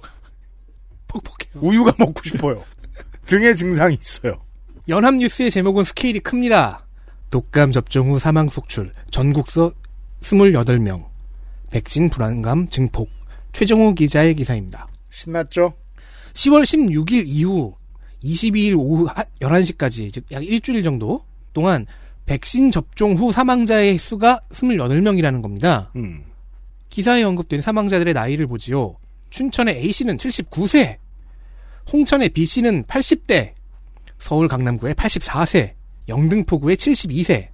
[1.08, 1.62] 퍽퍽해요.
[1.68, 2.62] 우유가 먹고 싶어요.
[3.26, 4.34] 등에 증상이 있어요.
[4.88, 6.86] 연합뉴스의 제목은 스케일이 큽니다.
[7.30, 9.72] 독감 접종 후 사망 속출, 전국서
[10.20, 11.04] 28명,
[11.70, 13.08] 백신 불안감 증폭,
[13.52, 14.86] 최정호 기자의 기사입니다.
[15.10, 15.74] 신났죠?
[16.34, 17.74] 10월 16일 이후
[18.22, 19.06] 22일 오후
[19.40, 21.86] 11시까지, 즉 약 일주일 정도 동안
[22.26, 25.90] 백신 접종 후 사망자의 수가 28명이라는 겁니다.
[25.96, 26.24] 음.
[26.88, 28.96] 기사에 언급된 사망자들의 나이를 보지요.
[29.30, 30.96] 춘천의 A씨는 79세,
[31.92, 33.52] 홍천의 B씨는 80대,
[34.18, 35.74] 서울 강남구의 84세,
[36.08, 37.48] 영등포구의 72세.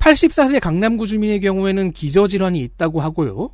[0.00, 3.50] 84세 강남구 주민의 경우에는 기저질환이 있다고 하고요.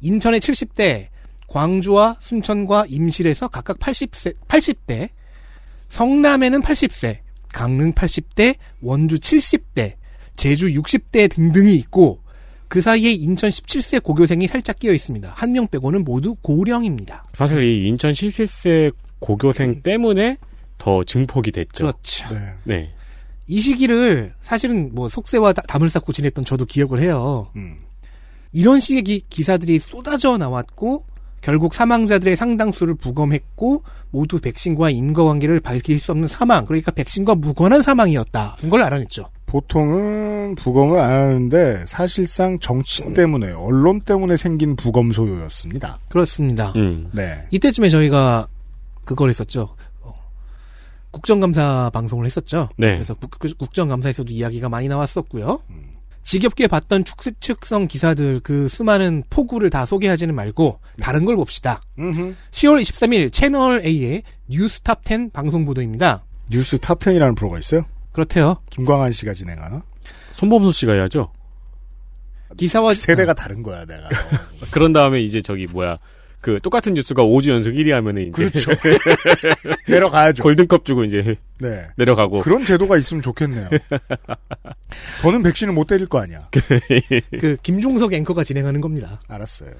[0.00, 1.08] 인천의 70대,
[1.48, 5.10] 광주와 순천과 임실에서 각각 80세, 80대,
[5.88, 7.18] 성남에는 80세,
[7.52, 9.94] 강릉 80대, 원주 70대,
[10.36, 12.20] 제주 60대 등등이 있고
[12.68, 15.32] 그 사이에 인천 17세 고교생이 살짝 끼어 있습니다.
[15.36, 17.24] 한 명 빼고는 모두 고령입니다.
[17.32, 20.36] 사실 이 인천 17세 고교생 때문에
[20.78, 21.84] 더 증폭이 됐죠.
[21.84, 22.34] 그렇죠.
[22.34, 22.52] 네.
[22.64, 22.92] 네.
[23.48, 27.48] 이 시기를 사실은 뭐 속세와 다- 담을 쌓고 지냈던 저도 기억을 해요.
[27.56, 27.76] 음.
[28.52, 31.04] 이런 식의 기, 기사들이 쏟아져 나왔고
[31.42, 38.68] 결국 사망자들의 상당수를 부검했고 모두 백신과 인과관계를 밝힐 수 없는 사망 그러니까 백신과 무관한 사망이었다는
[38.70, 39.28] 걸 알아냈죠.
[39.46, 46.00] 보통은 부검을 안 하는데 사실상 정치 때문에 언론 때문에 생긴 부검 소요였습니다.
[46.08, 46.72] 그렇습니다.
[46.74, 47.10] 음.
[47.12, 47.46] 네.
[47.52, 48.48] 이때쯤에 저희가
[49.04, 49.76] 그걸 했었죠.
[51.16, 52.68] 어, 국정감사 방송을 했었죠.
[52.76, 52.92] 네.
[52.94, 55.60] 그래서 국, 정감사에서도 이야기가 많이 나왔었고요.
[56.22, 61.80] 지겹게 봤던 추측성 기사들 그 수많은 보도를 다 소개하지는 말고 다른 걸 봅시다.
[61.98, 62.34] 음흠.
[62.50, 66.24] 10월 23일 채널 A의 뉴스 탑 10 방송 보도입니다.
[66.50, 67.82] 뉴스 탑10이라는 프로가 있어요.
[68.12, 68.56] 그렇대요.
[68.70, 69.82] 김광한 씨가 진행하나?
[70.34, 71.32] 손범수 씨가 해야죠.
[72.56, 74.08] 기사와 세대가 다른 거야, 내가.
[74.72, 75.98] 그런 다음에 이제 저기 뭐야.
[76.46, 78.70] 그 똑같은 뉴스가 5주 연속 1위 하면은 이제 그렇죠.
[79.88, 80.44] 내려가야죠.
[80.44, 81.88] 골든컵 주고 이제 네.
[81.96, 83.68] 내려가고 그런 제도가 있으면 좋겠네요.
[85.22, 86.48] 더는 백신을 못 때릴 거 아니야.
[87.40, 89.18] 그 김종석 앵커가 진행하는 겁니다.
[89.26, 89.72] 알았어요.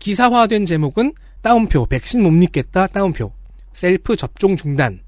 [0.00, 3.32] 기사화된 제목은 따옴표 백신 못 믿겠다 따옴표
[3.72, 5.00] 셀프 접종 중단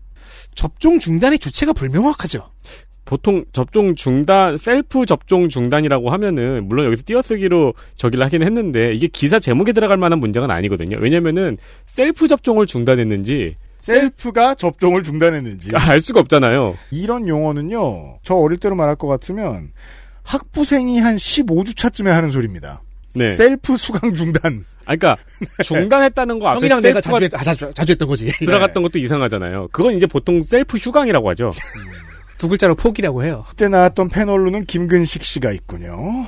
[0.55, 2.49] 접종 중단의 주체가 불명확하죠.
[3.09, 9.39] 보통 접종 중단, 셀프 접종 중단이라고 하면은, 물론 여기서 띄어쓰기로 저기를 하긴 했는데, 이게 기사
[9.39, 10.99] 제목에 들어갈 만한 문제는 아니거든요.
[11.01, 15.71] 왜냐면은, 셀프 접종을 중단했는지, 셀프가 접종을 중단했는지.
[15.73, 16.77] 알 수가 없잖아요.
[16.91, 19.71] 이런 용어는요, 저 어릴 때로 말할 것 같으면,
[20.25, 22.83] 학부생이 한 15주차쯤에 하는 소리입니다.
[23.15, 23.31] 네.
[23.31, 24.67] 셀프 수강 중단.
[24.85, 25.17] 아, 그니까,
[25.65, 28.31] 중단했다는 거 앞에 형이랑 내가 자주, 했, 아, 자주, 자주 했던 거지.
[28.33, 29.69] 들어갔던 것도 이상하잖아요.
[29.73, 31.53] 그건 이제 보통 셀프 휴강이라고 하죠.
[32.39, 33.45] 두 글자로 포기라고 해요.
[33.49, 36.27] 그때 나왔던 패널로는 김근식 씨가 있군요.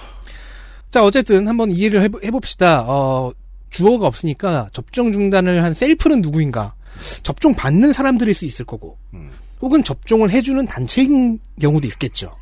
[0.91, 2.85] 자, 어쨌든 한번 이해를 해보, 해봅시다.
[2.87, 3.33] 어,
[3.71, 6.75] 주어가 없으니까 접종 중단을 한 셀프는 누구인가?
[7.23, 9.31] 접종 받는 사람들일 수 있을 거고, 음.
[9.63, 12.35] 혹은 접종을 해주는 단체인 경우도 있겠죠.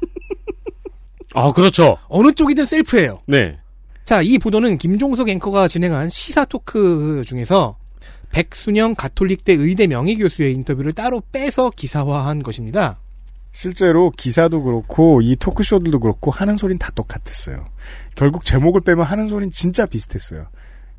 [1.35, 1.99] 아, 그렇죠.
[2.09, 3.21] 어느 쪽이든 셀프예요.
[3.27, 3.59] 네.
[4.05, 7.77] 자, 이 보도는 김종석 앵커가 진행한 시사 토크 중에서
[8.31, 12.99] 백순영 가톨릭대 의대 명예교수의 인터뷰를 따로 빼서 기사화한 것입니다.
[13.59, 17.67] 실제로 기사도 그렇고 이 토크쇼들도 그렇고 하는 소린 다 똑같았어요.
[18.15, 20.47] 결국 제목을 빼면 하는 소린 진짜 비슷했어요.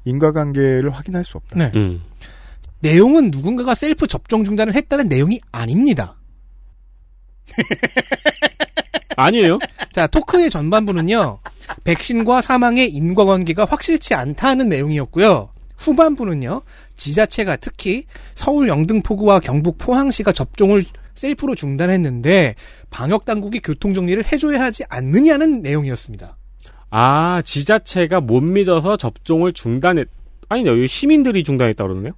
[0.04, 1.58] 인과관계를 확인할 수 없다.
[1.58, 1.72] 네.
[1.76, 2.02] 음.
[2.80, 6.18] 내용은 누군가가 셀프 접종 중단을 했다는 내용이 아닙니다.
[9.16, 9.60] 아니에요?
[9.94, 11.40] 자, 토크의 전반부는요,
[11.86, 15.54] 백신과 사망의 인과관계가 확실치 않다는 내용이었고요.
[15.78, 16.64] 후반부는요,
[16.98, 18.04] 지자체가 특히
[18.36, 20.84] 서울 영등포구와 경북 포항시가 접종을
[21.20, 22.56] 셀프로 중단했는데
[22.90, 26.38] 방역 당국이 교통 정리를 해줘야 하지 않느냐는 내용이었습니다.
[26.92, 30.08] 아, 지자체가 못 믿어서 접종을 중단했,
[30.48, 32.14] 아니, 여기 시민들이 중단했다 그러네요?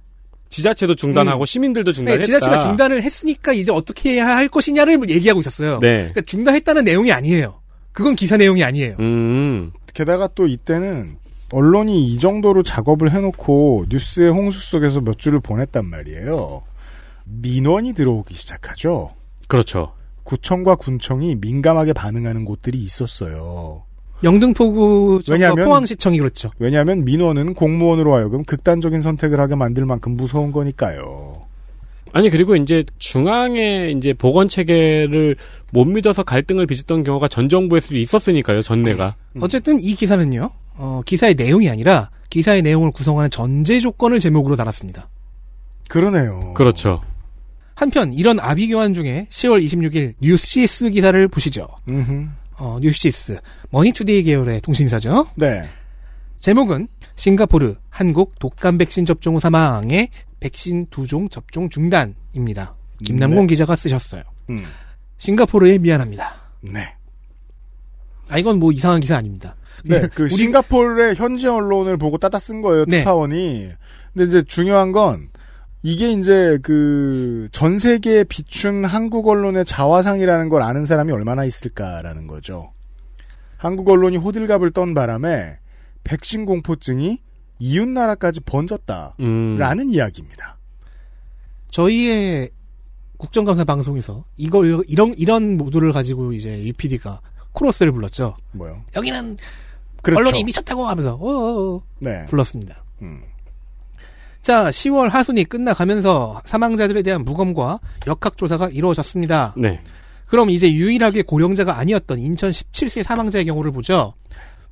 [0.48, 1.46] 지자체도 중단하고 음.
[1.46, 2.24] 시민들도 네, 중단했다.
[2.24, 5.80] 지자체가 중단을 했으니까 이제 어떻게 해야 할 것이냐를 얘기하고 있었어요.
[5.80, 5.94] 네.
[5.94, 7.60] 그러니까 중단했다는 내용이 아니에요.
[7.92, 8.96] 그건 기사 내용이 아니에요.
[9.00, 9.72] 음.
[9.94, 11.16] 게다가 또 이때는
[11.52, 16.62] 언론이 이 정도로 작업을 해놓고 뉴스의 홍수 속에서 몇 줄을 보냈단 말이에요.
[17.24, 19.10] 민원이 들어오기 시작하죠.
[19.48, 19.92] 그렇죠.
[20.24, 23.84] 구청과 군청이 민감하게 반응하는 곳들이 있었어요.
[24.22, 26.50] 영등포구 왜냐하면- 포항시청이 그렇죠.
[26.58, 31.42] 왜냐하면 민원은 공무원으로 하여금 극단적인 선택을 하게 만들 만큼 무서운 거니까요.
[32.12, 35.34] 아니, 그리고 이제 중앙의 이제 보건 체계를
[35.72, 39.16] 못 믿어서 갈등을 빚었던 경우가 전 정부에서도 있었으니까요, 전내가.
[39.40, 45.08] 어쨌든 이 기사는요, 어, 기사의 내용이 아니라 기사의 내용을 구성하는 전제 조건을 제목으로 달았습니다.
[45.88, 46.52] 그러네요.
[46.54, 47.00] 그렇죠.
[47.74, 51.66] 한편 이런 아비규환 중에 10월 26일 뉴시스 기사를 보시죠.
[51.88, 52.26] 음흠.
[52.58, 53.38] 어, 뉴시스
[53.70, 55.26] 머니투데이 계열의 통신사죠.
[55.36, 55.68] 네.
[56.38, 60.08] 제목은 싱가포르 한국 독감 백신 접종 후 사망에
[60.40, 62.74] 백신 두 종 접종 중단입니다.
[63.04, 63.46] 김남곤 네.
[63.48, 64.22] 기자가 쓰셨어요.
[64.50, 64.64] 음.
[65.18, 66.34] 싱가포르에 미안합니다.
[66.62, 66.94] 네.
[68.28, 69.56] 아 이건 뭐 이상한 기사 아닙니다.
[69.84, 72.98] 네, 그 우리- 싱가포르의 현지 언론을 보고 따다 쓴 거예요, 네.
[72.98, 73.68] 특파원이.
[74.14, 75.28] 근데 이제 중요한 건
[75.82, 82.72] 이게 이제 그 전 세계에 비춘 한국 언론의 자화상이라는 걸 아는 사람이 얼마나 있을까라는 거죠.
[83.56, 85.58] 한국 언론이 호들갑을 떤 바람에
[86.04, 87.18] 백신 공포증이
[87.58, 89.90] 이웃 나라까지 번졌다라는 음.
[89.94, 90.58] 이야기입니다.
[91.70, 92.50] 저희의
[93.18, 97.20] 국정감사 방송에서 이걸 이런 이런 모두를 가지고 이제 UPD가
[97.52, 98.36] 코러스를 불렀죠.
[98.52, 98.82] 뭐요?
[98.96, 99.36] 여기는
[100.02, 100.18] 그렇죠.
[100.18, 102.26] 언론이 미쳤다고 하면서 어어어 네.
[102.26, 102.82] 불렀습니다.
[103.02, 103.22] 음.
[104.42, 107.78] 자, 10월 하순이 끝나가면서 사망자들에 대한 무검과
[108.08, 109.54] 역학조사가 이루어졌습니다.
[109.56, 109.80] 네.
[110.26, 114.14] 그럼 이제 유일하게 고령자가 아니었던 인천 17세 사망자의 경우를 보죠.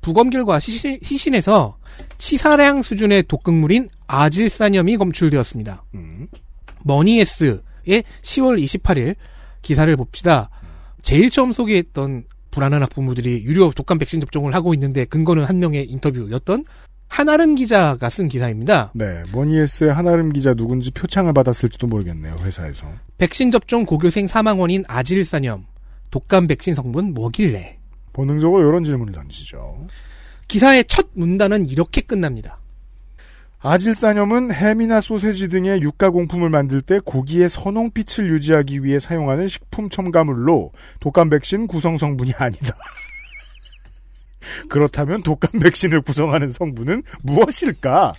[0.01, 1.77] 부검 결과 시신, 시신에서
[2.17, 5.85] 치사량 수준의 독극물인 아질산염이 검출되었습니다.
[5.95, 6.27] 음.
[6.83, 7.61] 머니에스의
[8.23, 9.15] 10월 28일
[9.61, 10.49] 기사를 봅시다.
[11.01, 16.65] 제일 처음 소개했던 불안한 학부모들이 유료 독감 백신 접종을 하고 있는데 근거는 한 명의 인터뷰였던
[17.11, 18.91] 한아름 기자가 쓴 기사입니다.
[18.95, 19.23] 네.
[19.33, 22.87] 머니에스의 한아름 기자 누군지 표창을 받았을지도 모르겠네요, 회사에서.
[23.17, 25.65] 백신 접종 고교생 사망 원인 아질산염.
[26.09, 27.79] 독감 백신 성분 뭐길래?
[28.13, 29.87] 본능적으로 이런 질문을 던지죠.
[30.47, 32.59] 기사의 첫 문단은 이렇게 끝납니다.
[33.59, 40.71] 아질산염은 햄이나 소세지 등의 육가 공품을 만들 때 고기의 선홍빛을 유지하기 위해 사용하는 식품 첨가물로
[41.01, 42.73] 독감 백신 구성 성분이 아니다.
[44.69, 48.13] 그렇다면 독감 백신을 구성하는 성분은 무엇일까?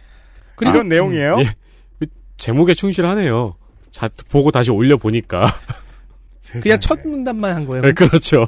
[0.57, 1.37] 그리고- 이런 내용이에요.
[1.41, 1.55] 예.
[2.39, 3.57] 제목에 충실하네요.
[3.91, 5.47] 자, 보고 다시 올려 보니까.
[6.63, 7.83] 그냥 첫 문단만 한 거예요.
[7.83, 8.47] 네, 그렇죠.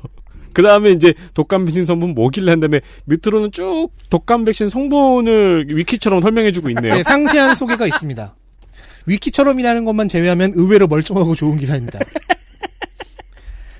[0.53, 6.21] 그 다음에 이제 독감 백신 성분 뭐길래 한 다음에 밑으로는 쭉 독감 백신 성분을 위키처럼
[6.21, 6.95] 설명해주고 있네요.
[6.95, 8.35] 네, 상세한 소개가 있습니다.
[9.07, 11.99] 위키처럼이라는 것만 제외하면 의외로 멀쩡하고 좋은 기사입니다.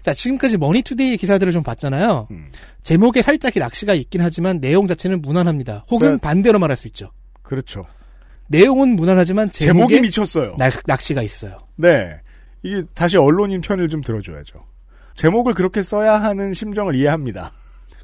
[0.05, 2.29] 자, 지금까지 머니투데이 기사들을 좀 봤잖아요.
[2.31, 2.51] 음.
[2.83, 5.87] 제목에 살짝의 낚시가 있긴 하지만 내용 자체는 무난합니다.
[5.91, 6.17] 혹은 네.
[6.19, 7.11] 반대로 말할 수 있죠.
[7.43, 7.87] 그렇죠.
[8.49, 10.57] 내용은 무난하지만 제목이 미쳤어요.
[10.59, 11.57] 낚, 낚시가 있어요.
[11.77, 12.11] 네.
[12.63, 14.67] 이게 다시 언론인 편을 좀 들어줘야죠.
[15.15, 17.53] 제목을 그렇게 써야 하는 심정을 이해합니다.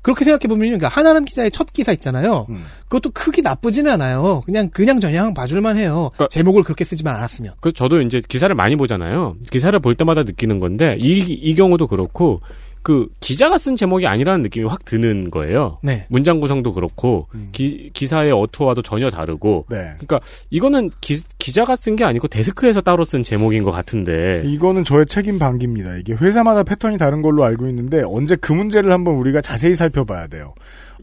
[0.03, 2.47] 그렇게 생각해 보면, 그러니까 한아름 기자의 첫 기사 있잖아요.
[2.49, 2.65] 음.
[2.85, 4.43] 그것도 크게 나쁘지는 않아요.
[4.47, 6.11] 그냥, 그냥 저냥 봐줄만 해요.
[6.15, 7.55] 그러니까- 제목을 그렇게 쓰지만 않았으면.
[7.61, 9.37] 그 저도 이제 기사를 많이 보잖아요.
[9.51, 12.41] 기사를 볼 때마다 느끼는 건데 이, 이 경우도 그렇고
[12.83, 15.79] 그 기자가 쓴 제목이 아니라는 느낌이 확 드는 거예요.
[15.83, 16.07] 네.
[16.09, 17.51] 문장 구성도 그렇고 음.
[17.53, 19.77] 기, 기사의 어투와도 전혀 다르고 네.
[19.99, 25.07] 그러니까 이거는 기, 기자가 쓴 게 아니고 데스크에서 따로 쓴 제목인 것 같은데 이거는 저의
[25.07, 25.97] 책임 방기입니다.
[25.97, 30.55] 이게 회사마다 패턴이 다른 걸로 알고 있는데 언제 그 문제를 한번 우리가 자세히 살펴봐야 돼요.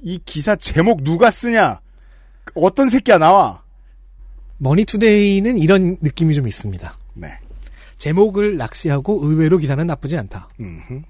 [0.02, 1.80] 이 기사 제목 누가 쓰냐?
[2.56, 3.62] 어떤 새끼야 나와?
[4.58, 6.98] 머니투데이는 이런 느낌이 좀 있습니다.
[7.14, 7.38] 네.
[7.98, 10.50] 제목을 낚시하고 의외로 기사는 나쁘지 않다.
[10.60, 11.02] 음흠.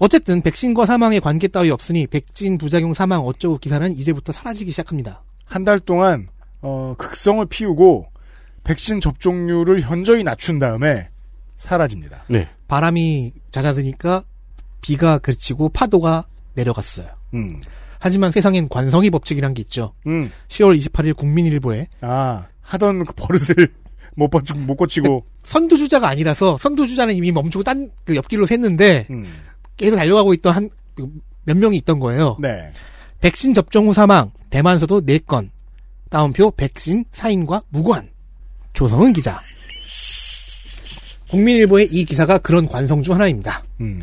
[0.00, 5.22] 어쨌든 백신과 사망에 관계 따위 없으니 백신 부작용 사망 어쩌고 기사는 이제부터 사라지기 시작합니다.
[5.44, 6.28] 한 달 동안
[6.62, 8.06] 어, 극성을 피우고
[8.64, 11.08] 백신 접종률을 현저히 낮춘 다음에
[11.56, 12.24] 사라집니다.
[12.28, 12.48] 네.
[12.66, 14.24] 바람이 잦아드니까
[14.80, 17.06] 비가 그치고 파도가 내려갔어요.
[17.34, 17.60] 음.
[17.98, 19.92] 하지만 세상엔 관성의 법칙이란 게 있죠.
[20.06, 20.30] 음.
[20.48, 23.54] 10월 28일 국민일보에 아 하던 그 버릇을
[24.16, 29.26] 못 고치고 못 고치고 선두주자가 아니라서 선두주자는 이미 멈추고 딴 그 옆길로 샜는데 음.
[29.80, 30.70] 계속 달려가고 있던 한
[31.44, 32.36] 몇 명이 있던 거예요.
[32.40, 32.70] 네.
[33.20, 35.50] 백신 접종 후 사망 대만서도 4건
[36.08, 38.08] 따옴표 백신 사인과 무관
[38.72, 39.40] 조성은 기자
[41.28, 43.62] 국민일보의 이 기사가 그런 관성 중 하나입니다.
[43.80, 44.00] 음.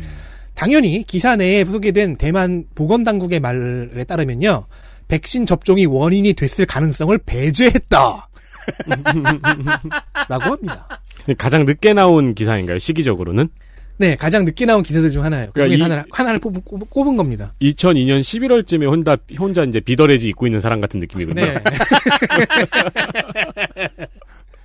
[0.54, 4.66] 당연히 기사 내에 소개된 대만 보건당국의 말에 따르면요.
[5.08, 8.28] 백신 접종이 원인이 됐을 가능성을 배제했다.
[10.28, 11.00] 라고 합니다.
[11.36, 12.78] 가장 늦게 나온 기사인가요?
[12.78, 13.48] 시기적으로는?
[13.98, 15.46] 네, 가장 늦게 나온 기사들 중 하나예요.
[15.48, 17.52] 그 그러니까 중에 이- 하나를, 하나를 뽑, 꼽- 꼽은 겁니다.
[17.60, 21.34] 2002년 11월쯤에 혼자 혼자 이제 Be the Reds 입고 있는 사람 같은 느낌이군요.
[21.44, 21.54] 네.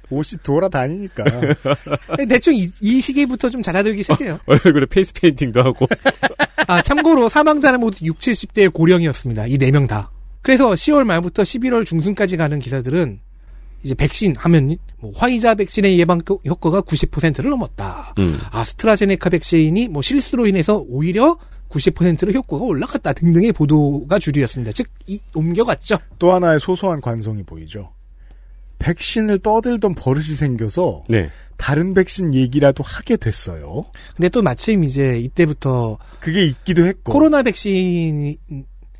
[0.09, 1.23] 옷이 돌아다니니까.
[2.29, 4.39] 대충 이, 이 시기부터 좀 잦아들기 시작해요.
[4.45, 5.87] 얼굴에 페이스 페인팅도 하고.
[6.67, 9.47] 아, 참고로 사망자는 모두 6, 70대의 고령이었습니다.
[9.47, 10.11] 이 네 명 다.
[10.43, 13.19] 그래서 10월 말부터 11월 중순까지 가는 기사들은
[13.83, 18.15] 이제 백신 하면 뭐 화이자 백신의 예방 효- 효과가 90%를 넘었다.
[18.19, 18.39] 음.
[18.51, 21.37] 아스트라제네카 백신이 뭐 실수로 인해서 오히려
[21.69, 24.71] 90%로 효과가 올라갔다 등등의 보도가 주류였습니다.
[24.73, 25.97] 즉, 이, 옮겨갔죠.
[26.19, 27.91] 또 하나의 소소한 관성이 보이죠.
[28.79, 31.29] 백신을 떠들던 버릇이 생겨서 네.
[31.57, 33.85] 다른 백신 얘기라도 하게 됐어요.
[34.15, 37.11] 근데 또 마침 이제 이때부터 그게 있기도 했고.
[37.13, 38.35] 코로나 백신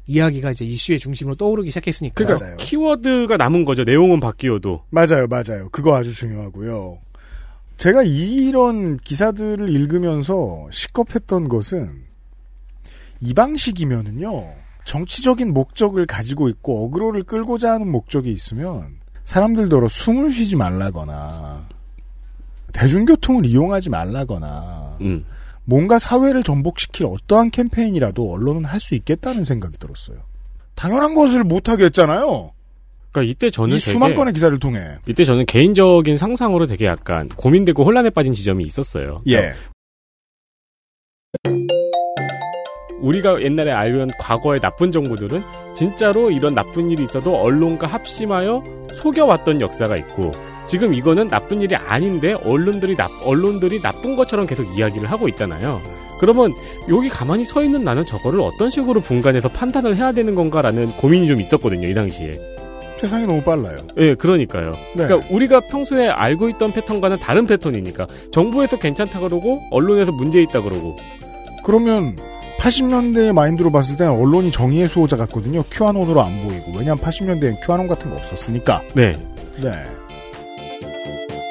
[0.06, 2.16] 이야기가 이제 이슈의 중심으로 떠오르기 시작했으니까.
[2.16, 2.58] 그러니까 맞아요.
[2.58, 3.84] 키워드가 남은 거죠.
[3.84, 4.84] 내용은 바뀌어도.
[4.90, 5.70] 맞아요, 맞아요.
[5.72, 7.00] 그거 아주 중요하고요.
[7.78, 12.04] 제가 이런 기사들을 읽으면서 시겁했던 것은
[13.22, 14.54] 이 방식이면은요,
[14.86, 21.68] 정치적인 목적을 가지고 있고 어그로를 끌고자 하는 목적이 있으면 사람들더러 숨을 쉬지 말라거나
[22.74, 25.26] 대중교통을 이용하지 말라거나 음.
[25.66, 30.18] 뭔가 사회를 전복시킬 어떠한 캠페인이라도 언론은 할 수 있겠다는 생각이 들었어요.
[30.76, 32.52] 당연한 것을 못하게 했잖아요.
[33.12, 34.80] 그러니까 이때 저는 이 수만 건의 기사를 통해.
[35.08, 39.22] 이때 저는 개인적인 상상으로 되게 약간 고민되고 혼란에 빠진 지점이 있었어요.
[39.28, 39.54] 예.
[43.02, 45.44] 우리가 옛날에 알던 과거의 나쁜 정부들은
[45.76, 50.32] 진짜로 이런 나쁜 일이 있어도 언론과 합심하여 속여왔던 역사가 있고
[50.66, 55.82] 지금 이거는 나쁜 일이 아닌데 언론들이 나, 언론들이 나쁜 것처럼 계속 이야기를 하고 있잖아요.
[56.20, 56.54] 그러면
[56.90, 61.40] 여기 가만히 서 있는 나는 저거를 어떤 식으로 분간해서 판단을 해야 되는 건가라는 고민이 좀
[61.40, 62.40] 있었거든요, 이 당시에.
[63.02, 63.80] 세상이 너무 빨라요.
[63.98, 64.72] 예, 그러니까요.
[64.96, 65.08] 네.
[65.08, 70.98] 그러니까 우리가 평소에 알고 있던 패턴과는 다른 패턴이니까 정부에서 괜찮다 그러고 언론에서 문제 있다 그러고
[71.66, 72.16] 그러면
[72.60, 75.64] 80년대의 마인드로 봤을 때는 언론이 정의의 수호자 같거든요.
[75.70, 76.72] 큐아논으로 안 보이고.
[76.78, 78.82] 왜냐하면 80년대엔 큐아논 같은 거 없었으니까.
[78.94, 79.20] 네.
[79.62, 79.72] 네.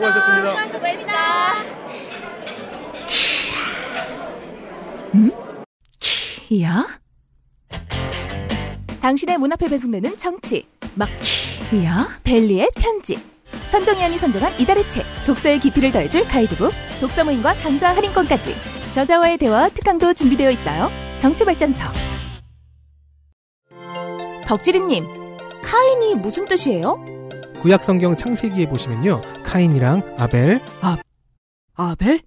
[0.00, 0.68] 수고하셨습니다.
[0.68, 1.06] 수고했어
[6.50, 6.86] 이야?
[9.00, 10.66] 당신의 문 앞에 배송되는 정치.
[10.94, 12.08] 막이야?
[12.24, 13.18] 벨리의 편지.
[13.70, 15.04] 선정위원이 선정한 이달의 책.
[15.26, 16.72] 독서의 깊이를 더해줄 가이드북.
[17.00, 18.54] 독서 모임과 강좌 할인권까지.
[18.92, 20.90] 저자와의 대화 특강도 준비되어 있어요.
[21.20, 21.84] 정치발전서.
[24.46, 25.06] 덕지리님
[25.62, 27.19] 카인이 무슨 뜻이에요?
[27.60, 29.20] 구약 성경 창세기에 보시면요.
[29.44, 30.60] 카인이랑 아벨,
[31.74, 32.20] 아벨?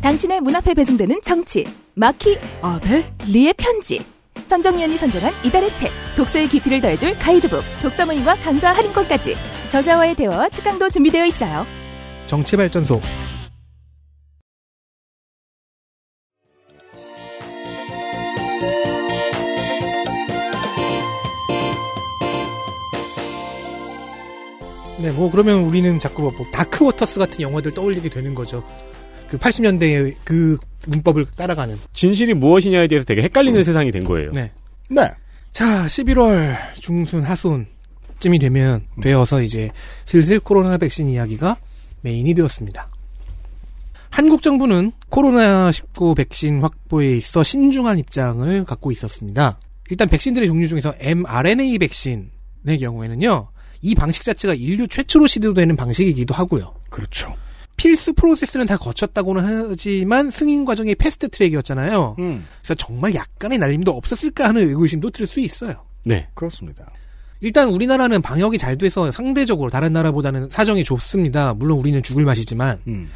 [0.00, 4.04] 당신의 문 앞에 배송되는 정치 마키 아벨 리의 편지
[4.46, 9.36] 선정위원이 선정한 이달의 책 독서의 깊이를 더해줄 가이드북 독서 모임과 강좌 할인권까지
[9.70, 11.64] 저자와의 대화와 특강도 준비되어 있어요
[12.26, 13.00] 정치발전소.
[25.02, 28.62] 네, 뭐 그러면 우리는 자꾸 뭐 다크 워터스 같은 영화들 떠올리게 되는 거죠.
[29.28, 30.56] 그 80년대의 그
[30.86, 31.76] 문법을 따라가는.
[31.92, 34.30] 진실이 무엇이냐에 대해서 되게 헷갈리는 세상이 된 거예요.
[34.30, 34.52] 네.
[34.88, 35.10] 네.
[35.50, 39.70] 자, 11월 중순 하순쯤이 되면 되어서 이제
[40.04, 41.56] 슬슬 코로나 백신 이야기가
[42.02, 42.88] 메인이 되었습니다.
[44.08, 49.58] 한국 정부는 코로나19 백신 확보에 있어 신중한 입장을 갖고 있었습니다.
[49.90, 53.48] 일단 백신들의 종류 중에서 mRNA 백신의 경우에는요.
[53.82, 56.74] 이 방식 자체가 인류 최초로 시도되는 방식이기도 하고요.
[56.90, 57.34] 그렇죠.
[57.76, 62.16] 필수 프로세스는 다 거쳤다고는 하지만 승인 과정이 fast track이었잖아요.
[62.18, 62.46] 음.
[62.60, 65.84] 그래서 정말 약간의 날림도 없었을까 하는 의구심도 들 수 있어요.
[66.04, 66.28] 네.
[66.34, 66.90] 그렇습니다.
[67.40, 71.54] 일단 우리나라는 방역이 잘 돼서 상대적으로 다른 나라보다는 사정이 좋습니다.
[71.54, 72.78] 물론 우리는 죽을 맛이지만.
[72.86, 73.10] 음.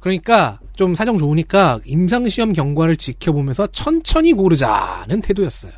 [0.00, 5.72] 그러니까 좀 사정 좋으니까 임상시험 경과를 지켜보면서 천천히 고르자는 태도였어요.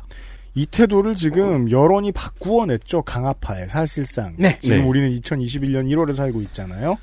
[0.53, 3.03] 이 태도를 지금 여론이 바꾸어냈죠.
[3.03, 4.33] 강화파에 사실상.
[4.37, 4.57] 네.
[4.59, 4.83] 지금 네.
[4.83, 6.97] 우리는 2021년 1월에 살고 있잖아요.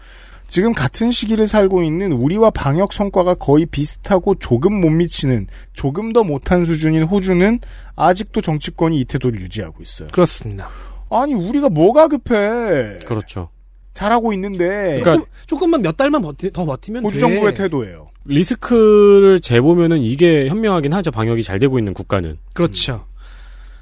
[0.48, 6.24] 지금 같은 시기를 살고 있는 우리와 방역 성과가 거의 비슷하고 조금 못 미치는 조금 더
[6.24, 7.60] 못한 수준인 호주는
[7.96, 10.08] 아직도 정치권이 이 태도를 유지하고 있어요.
[10.10, 10.68] 그렇습니다.
[11.10, 12.98] 아니 우리가 뭐가 급해?
[13.06, 13.50] 그렇죠.
[13.92, 17.20] 잘하고 있는데 그러니까 조금 만 몇 달만 버티, 더 버티면 호주 돼.
[17.20, 18.08] 정부의 태도예요.
[18.24, 21.10] 리스크를 재보면은 이게 현명하긴 하죠.
[21.10, 22.38] 방역이 잘 되고 있는 국가는.
[22.54, 23.04] 그렇죠.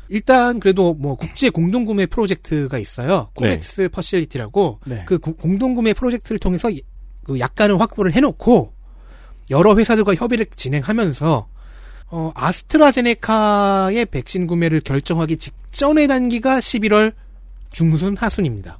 [0.08, 3.30] 일단 그래도 뭐 국제 공동구매 프로젝트가 있어요.
[3.34, 5.02] COVAX Facility라고 네.
[5.06, 6.82] 그 구- 공동구매 프로젝트를 통해서 이-
[7.24, 8.72] 그 약간은 확보를 해놓고
[9.50, 11.48] 여러 회사들과 협의를 진행하면서
[12.08, 17.12] 어, 아스트라제네카의 백신 구매를 결정하기 직전의 단기가 11월
[17.70, 18.78] 중순 하순입니다.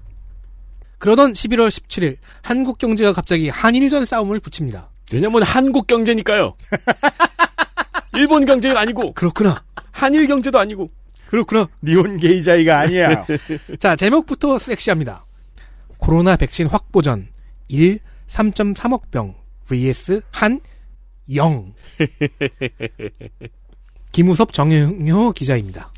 [0.98, 4.90] 그러던 11월 17일 한국 경제가 갑자기 한일전 싸움을 붙입니다.
[5.12, 6.54] 왜냐면 한국 경제니까요.
[8.14, 9.62] 일본 경제가 아니고 그렇구나.
[9.92, 10.90] 한일 경제도 아니고.
[11.28, 11.68] 그렇구나.
[11.82, 13.26] 니온 게이자이가 아니야.
[13.78, 15.24] 자, 제목부터 섹시합니다.
[15.98, 17.28] 코로나 백신 확보 전
[17.68, 17.98] 1,
[18.28, 19.34] 3.3억 병
[19.68, 20.60] vs 한
[21.34, 21.74] 0.
[24.12, 25.92] 김우섭 정영효 기자입니다.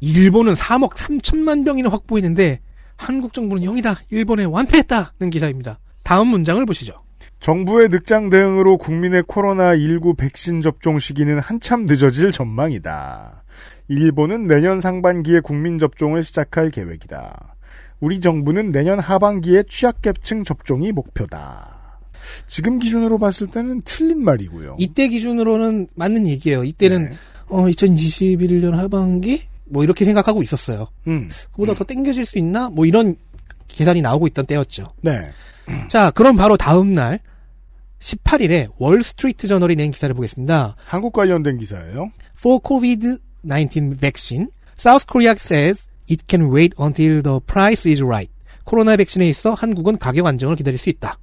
[0.00, 2.60] 일본은 3억 3천만 병이나 확보했는데
[2.96, 3.96] 한국 정부는 0이다.
[4.10, 5.78] 일본에 완패했다는 기사입니다.
[6.02, 6.94] 다음 문장을 보시죠.
[7.40, 13.44] 정부의 늑장 대응으로 국민의 코로나19 백신 접종 시기는 한참 늦어질 전망이다.
[13.88, 17.56] 일본은 내년 상반기에 국민 접종을 시작할 계획이다.
[18.00, 22.00] 우리 정부는 내년 하반기에 취약계층 접종이 목표다.
[22.46, 24.76] 지금 기준으로 봤을 때는 틀린 말이고요.
[24.78, 26.64] 이때 기준으로는 맞는 얘기예요.
[26.64, 27.16] 이때는 네.
[27.48, 30.88] 어 2021년 하반기 뭐 이렇게 생각하고 있었어요.
[31.06, 32.68] 음, 그보다 더 땡겨질 수 있나?
[32.68, 33.14] 뭐 이런
[33.68, 34.92] 계산이 나오고 있던 때였죠.
[35.00, 35.30] 네.
[35.88, 37.20] 자, 그럼 바로 다음 날
[38.00, 40.76] 18일에 월스트리트 저널이 낸 기사를 보겠습니다.
[40.84, 42.10] 한국 관련된 기사예요.
[42.38, 42.60] For
[43.48, 48.30] COVID-19 vaccine, South Korea says it can wait until the price is right.
[48.64, 51.18] 코로나 백신에 있어 한국은 가격 안정을 기다릴 수 있다.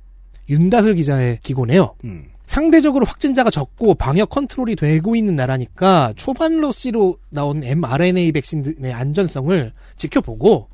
[0.49, 1.95] 윤다슬 기자의 기고네요.
[2.03, 2.26] 음.
[2.47, 10.69] 상대적으로 확진자가 적고 방역 컨트롤이 되고 있는 나라니까 초반 러시로 나온 mRNA 백신의 안전성을 지켜보고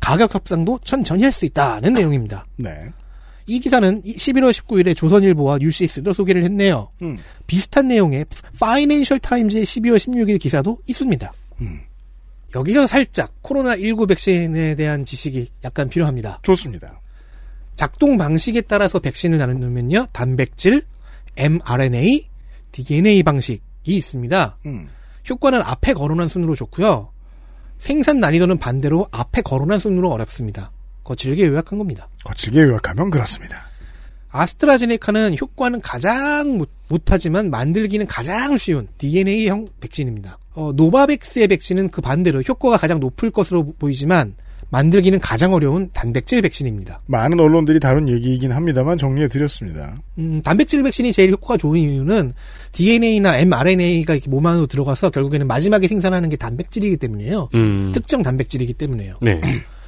[0.00, 2.46] 가격 협상도 천천히 할 수 있다는 내용입니다.
[2.56, 2.90] 네.
[3.50, 6.88] 이 기사는 11월 19일에 조선일보와 뉴시스로 소개를 했네요.
[7.02, 7.18] 음.
[7.48, 8.26] 비슷한 내용의
[8.60, 11.32] 파이낸셜 타임즈의 12월 16일 기사도 있습니다.
[11.62, 11.80] 음.
[12.54, 16.38] 여기서 살짝 코로나19 백신에 대한 지식이 약간 필요합니다.
[16.44, 17.00] 좋습니다.
[17.74, 20.06] 작동 방식에 따라서 백신을 나누면요.
[20.12, 20.82] 단백질,
[21.36, 22.28] mRNA,
[22.70, 24.58] DNA 방식이 있습니다.
[24.66, 24.88] 음.
[25.28, 27.10] 효과는 앞에 거론한 순으로 좋고요.
[27.78, 30.70] 생산 난이도는 반대로 앞에 거론한 순으로 어렵습니다.
[31.04, 32.08] 거칠게 요약한 겁니다.
[32.24, 33.70] 거칠게 요약하면 그렇습니다.
[34.32, 40.38] 아스트라제네카는 효과는 가장 못, 못하지만 만들기는 가장 쉬운 DNA형 백신입니다.
[40.54, 44.34] 어, 노바백스의 백신은 그 반대로 효과가 가장 높을 것으로 보이지만
[44.70, 47.02] 만들기는 가장 어려운 단백질 백신입니다.
[47.06, 50.00] 많은 언론들이 다룬 얘기이긴 합니다만 정리해 드렸습니다.
[50.18, 52.32] 음, 단백질 백신이 제일 효과가 좋은 이유는
[52.72, 57.48] DNA나 mRNA가 이렇게 몸 안으로 들어가서 결국에는 마지막에 생산하는 게 단백질이기 때문이에요.
[57.54, 57.90] 음.
[57.92, 59.16] 특정 단백질이기 때문에요.
[59.22, 59.40] 네.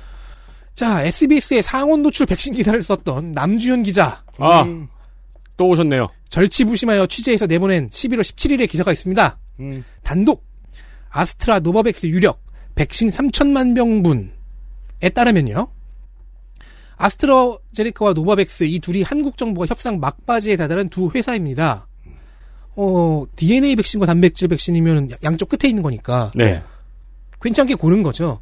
[0.75, 4.25] 자, SBS의 상온 노출 백신 기사를 썼던 남주현 기자.
[4.39, 4.89] 아, 음,
[5.57, 6.09] 또 오셨네요.
[6.31, 9.39] 절치부심하여 취재해서 내보낸 11월 17일의 기사가 있습니다.
[9.61, 9.85] 음.
[10.03, 10.47] 단독
[11.11, 12.43] 아스트라 노바백스 유력
[12.75, 15.68] 백신 3천만 명분에 따르면요.
[16.97, 21.87] 아스트라제네카와 노바백스 이 둘이 한국 정부가 협상 막바지에 다다른 두 회사입니다.
[22.77, 26.62] 어, DNA 백신과 단백질 백신이면 양쪽 끝에 있는 거니까 네.
[27.43, 28.41] 괜찮게 고른 거죠.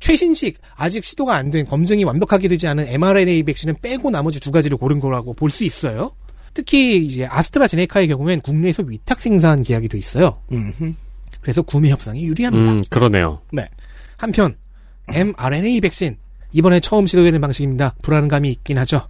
[0.00, 4.76] 최신식 아직 시도가 안 된 검증이 완벽하게 되지 않은 mRNA 백신은 빼고 나머지 두 가지를
[4.78, 6.12] 고른 거라고 볼 수 있어요.
[6.54, 10.40] 특히 이제 아스트라제네카의 경우엔 국내에서 위탁 생산 계약이 돼 있어요.
[10.52, 10.96] 음.
[11.40, 12.72] 그래서 구매 협상이 유리합니다.
[12.72, 13.40] 음, 그러네요.
[14.16, 14.56] 한편
[15.08, 16.16] mRNA 백신
[16.52, 17.94] 이번에 처음 시도되는 방식입니다.
[18.02, 19.08] 불안감이 있긴 하죠.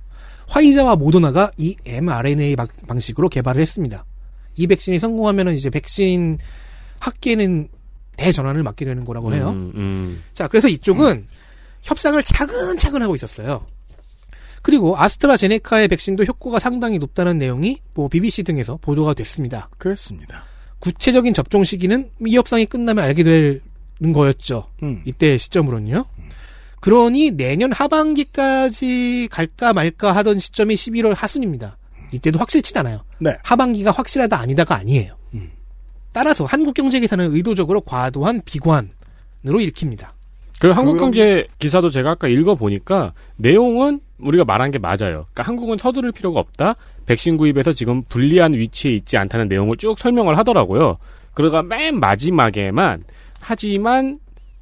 [0.49, 4.05] 화이자와 모더나가 이 mRNA 방- 방식으로 개발을 했습니다.
[4.57, 6.39] 이 백신이 성공하면 이제 백신
[6.99, 7.69] 학계는
[8.21, 9.51] 대전환을 맞게 되는 거라고 해요.
[9.51, 10.23] 음, 음.
[10.35, 11.27] 자, 그래서 이쪽은
[11.83, 13.65] 협상을 차근차근 하고 있었어요.
[14.63, 19.71] 그리고 아스트라제네카의 백신도 효과가 상당히 높다는 내용이 뭐 BBC 등에서 보도가 됐습니다.
[19.79, 20.45] 그랬습니다.
[20.81, 24.67] 구체적인 접종 시기는 이 협상이 끝나면 알게 되는 거였죠.
[24.83, 25.03] 음.
[25.07, 26.05] 이때 시점으로는요.
[26.81, 31.79] 그러니 내년 하반기까지 갈까 말까 하던 시점이 11월 하순입니다.
[32.13, 33.03] 이때도 확실치 않아요.
[33.19, 33.39] 네.
[33.43, 35.17] 하반기가 확실하다 아니다가 아니에요.
[36.13, 38.91] 따라서 한국 경제 기사는 의도적으로 과도한 비관을
[39.61, 40.15] 읽힙니다.
[40.61, 44.97] 그 한국 경제 기사도 제가 아까 읽어 보니까 내용은 우리가 말한 게 맞아요.
[45.33, 46.77] 그러니까 한국은 서두를 필요가 없다.
[47.07, 50.99] 백신 구입에서 지금 불리한 위치에 있지 않다는 내용을 쭉 설명을 하더라고요.
[51.33, 53.05] 그러다가 맨 마지막에만
[53.41, 54.19] 하지만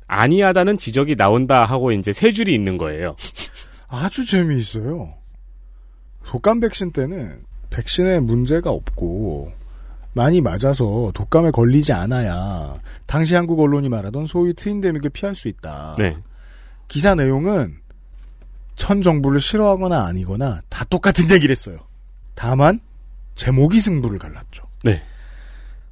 [0.07, 3.17] 아니하다는 지적이 나온다 하고 이제 세 줄이 있는 거예요.
[3.89, 5.15] 아주 재미있어요.
[6.27, 9.53] 독감 백신 때는 백신에 문제가 없고
[10.19, 15.95] 많이 맞아서 독감에 걸리지 않아야 당시 한국 언론이 말하던 소위 트윈데믹을 피할 수 있다.
[15.97, 16.17] 네.
[16.89, 17.79] 기사 내용은
[18.75, 21.79] 천 정부를 싫어하거나 아니거나 다 똑같은 얘기를 했어요.
[22.35, 22.81] 다만
[23.37, 24.65] 제목이 승부를 갈랐죠.
[24.83, 25.03] 네.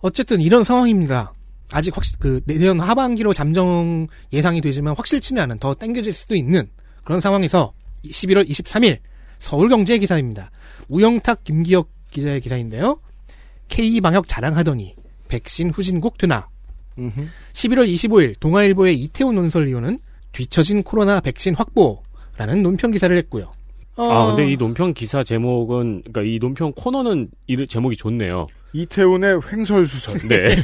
[0.00, 1.32] 어쨌든 이런 상황입니다.
[1.70, 6.68] 아직 확실 그 내년 하반기로 잠정 예상이 되지만 확실치는 않은 더 땡겨질 수도 있는
[7.04, 7.72] 그런 상황에서
[8.04, 8.98] 11월 23일
[9.38, 10.50] 서울경제 기사입니다.
[10.88, 12.98] 우영탁 김기혁 기자의 기사인데요.
[13.68, 14.94] K 방역 자랑하더니
[15.28, 16.48] 백신 후진국 되나.
[17.52, 19.98] 11월 25일 동아일보의 이태훈 논설위원은
[20.32, 23.52] 뒤처진 코로나 백신 확보라는 논평 기사를 했고요.
[23.96, 28.46] 어, 아, 근데 이 논평 기사 제목은, 그러니까 이 논평 코너는 이 제목이 좋네요.
[28.74, 30.28] 이태훈의 횡설수설.
[30.28, 30.56] 네.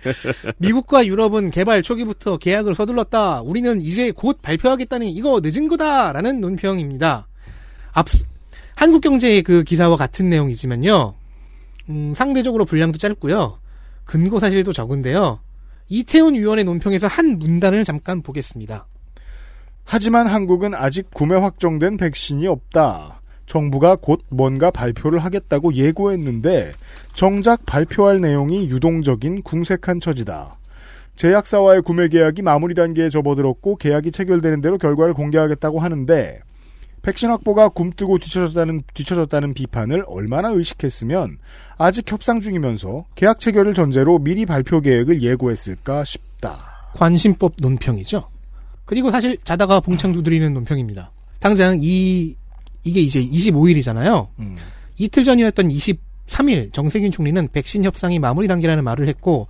[0.56, 3.42] 미국과 유럽은 개발 초기부터 계약을 서둘렀다.
[3.42, 7.28] 우리는 이제 곧 발표하겠다니 이거 늦은 거다라는 논평입니다.
[7.92, 8.06] 앞
[8.74, 11.14] 한국 경제의 그 기사와 같은 내용이지만요.
[11.88, 13.58] 음, 상대적으로 분량도 짧고요.
[14.04, 15.40] 근거 사실도 적은데요.
[15.88, 18.86] 이태훈 위원의 논평에서 한 문단을 잠깐 보겠습니다.
[19.84, 23.20] 하지만 한국은 아직 구매 확정된 백신이 없다.
[23.46, 26.72] 정부가 곧 뭔가 발표를 하겠다고 예고했는데
[27.14, 30.58] 정작 발표할 내용이 유동적인 궁색한 처지다.
[31.16, 36.40] 제약사와의 구매 계약이 마무리 단계에 접어들었고 계약이 체결되는 대로 결과를 공개하겠다고 하는데
[37.02, 41.38] 백신 확보가 굼뜨고 뒤처졌다는, 뒤처졌다는 비판을 얼마나 의식했으면
[41.76, 46.58] 아직 협상 중이면서 계약 체결을 전제로 미리 발표 계획을 예고했을까 싶다.
[46.94, 48.28] 관심법 논평이죠.
[48.84, 51.10] 그리고 사실 자다가 봉창 두드리는 논평입니다.
[51.40, 52.36] 당장 이
[52.84, 54.28] 이게 이제 25일이잖아요.
[54.40, 54.56] 음.
[54.98, 59.48] 이틀 전이었던 23일 정세균 총리는 백신 협상이 마무리 단계라는 말을 했고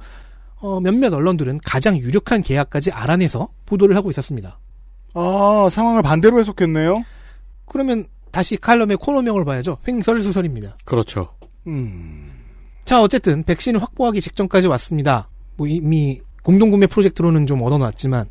[0.56, 4.58] 어, 몇몇 언론들은 가장 유력한 계약까지 알아내서 보도를 하고 있었습니다.
[5.14, 7.04] 아, 상황을 반대로 해석했네요.
[7.66, 9.78] 그러면 다시 칼럼의 코너명을 봐야죠.
[9.86, 10.76] 횡설수설입니다.
[10.84, 11.34] 그렇죠.
[11.66, 12.32] 음.
[12.84, 15.28] 자, 어쨌든 백신 확보하기 직전까지 왔습니다.
[15.56, 18.26] 뭐 이미 공동구매 프로젝트로는 좀 얻어놨지만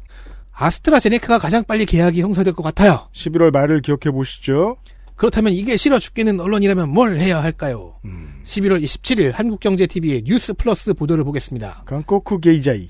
[0.51, 3.07] 아스트라제네카가 가장 빨리 계약이 형성될 것 같아요.
[3.13, 4.77] 11월 말을 기억해 보시죠.
[5.15, 7.95] 그렇다면 이게 싫어 죽겠는 언론이라면 뭘 해야 할까요?
[8.43, 11.83] 11월 27일 한국경제TV의 뉴스 플러스 보도를 보겠습니다.
[11.85, 12.89] 강코쿠 게이자이.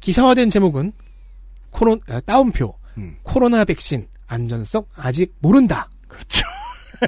[0.00, 0.92] 기사화된 제목은
[1.70, 2.74] 코로, 아, 따옴표
[3.22, 5.90] 코로나 백신 안전성 아직 모른다.
[6.08, 6.46] 그렇죠.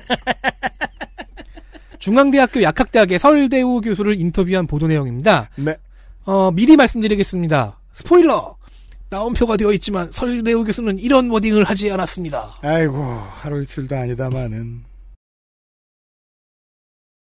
[1.99, 5.49] 중앙대학교 약학대학의 설대우 교수를 인터뷰한 보도 내용입니다.
[5.55, 5.77] 네.
[6.25, 7.79] 어, 미리 말씀드리겠습니다.
[7.93, 8.57] 스포일러!
[9.09, 12.55] 따옴표가 되어 있지만 설대우 교수는 이런 워딩을 하지 않았습니다.
[12.63, 14.85] 아이고, 하루 이틀도 아니다마는.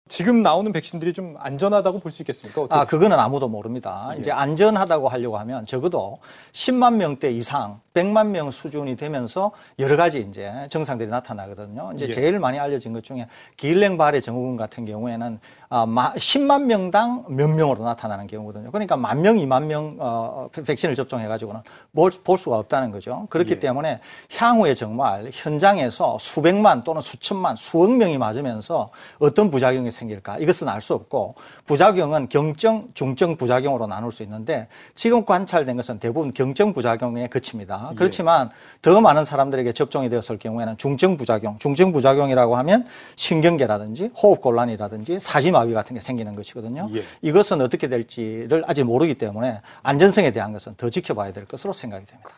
[0.09, 2.65] 지금 나오는 백신들이 좀 안전하다고 볼 수 있겠습니까?
[2.71, 4.09] 아, 그거는 아무도 모릅니다.
[4.15, 4.19] 예.
[4.19, 6.17] 이제 안전하다고 하려고 하면 적어도
[6.51, 11.91] 10만 명대 이상, 100만 명 수준이 되면서 여러 가지 이제 증상들이 나타나거든요.
[11.93, 12.09] 이제 예.
[12.09, 15.39] 제일 많이 알려진 것 중에 기일랭발의 증후군 같은 경우에는
[15.69, 18.71] 10만 명당 몇 명으로 나타나는 경우거든요.
[18.71, 21.61] 그러니까 만 명, 2만 명 어, 백신을 접종해 가지고는
[21.93, 23.27] 볼, 볼 수가 없다는 거죠.
[23.29, 23.59] 그렇기 예.
[23.59, 23.99] 때문에
[24.35, 28.89] 향후에 정말 현장에서 수백만 또는 수천만, 수억 명이 맞으면서
[29.19, 35.25] 어떤 부작용이 생길까 이것은 알 수 없고 부작용은 경증, 중증 부작용으로 나눌 수 있는데 지금
[35.25, 37.89] 관찰된 것은 대부분 경증 부작용에 그칩니다.
[37.91, 37.95] 예.
[37.95, 38.49] 그렇지만
[38.81, 42.85] 더 많은 사람들에게 접종이 되었을 경우에는 중증 부작용, 중증 부작용이라고 하면
[43.17, 46.89] 신경계라든지 호흡 곤란이라든지 사지마 비 같은 게 생기는 것이거든요.
[46.95, 47.03] 예.
[47.21, 52.29] 이것은 어떻게 될지를 아직 모르기 때문에 안전성에 대한 것은 더 지켜봐야 될 것으로 생각이 됩니다.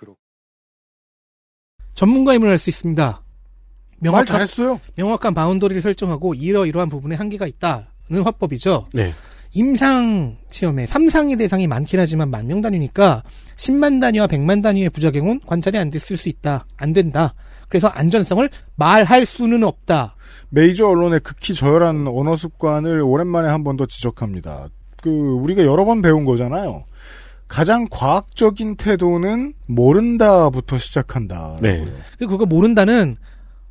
[1.93, 3.22] 전문가임을 할 수 있습니다.
[4.03, 4.80] 말 잘했어요.
[4.95, 8.88] 명확한 바운더리를 설정하고 이러이러한 부분에 한계가 있다는 화법이죠.
[8.93, 9.13] 네.
[9.53, 13.22] 임상 시험에 3상의 대상이 많긴 하지만 만 명 단위니까
[13.57, 16.65] 10만 단위와 100만 단위의 부작용은 관찰이 안 됐을 수 있다.
[16.78, 17.34] 안 된다.
[17.67, 20.15] 그래서 안전성을 말할 수는 없다.
[20.54, 24.68] 메이저 언론의 극히 저열한 언어 습관을 오랜만에 한 번 더 지적합니다.
[25.02, 26.84] 그 우리가 여러 번 배운 거잖아요.
[27.47, 31.56] 가장 과학적인 태도는 모른다부터 시작한다.
[31.62, 31.86] 네.
[32.18, 33.16] 그리고 그거 모른다는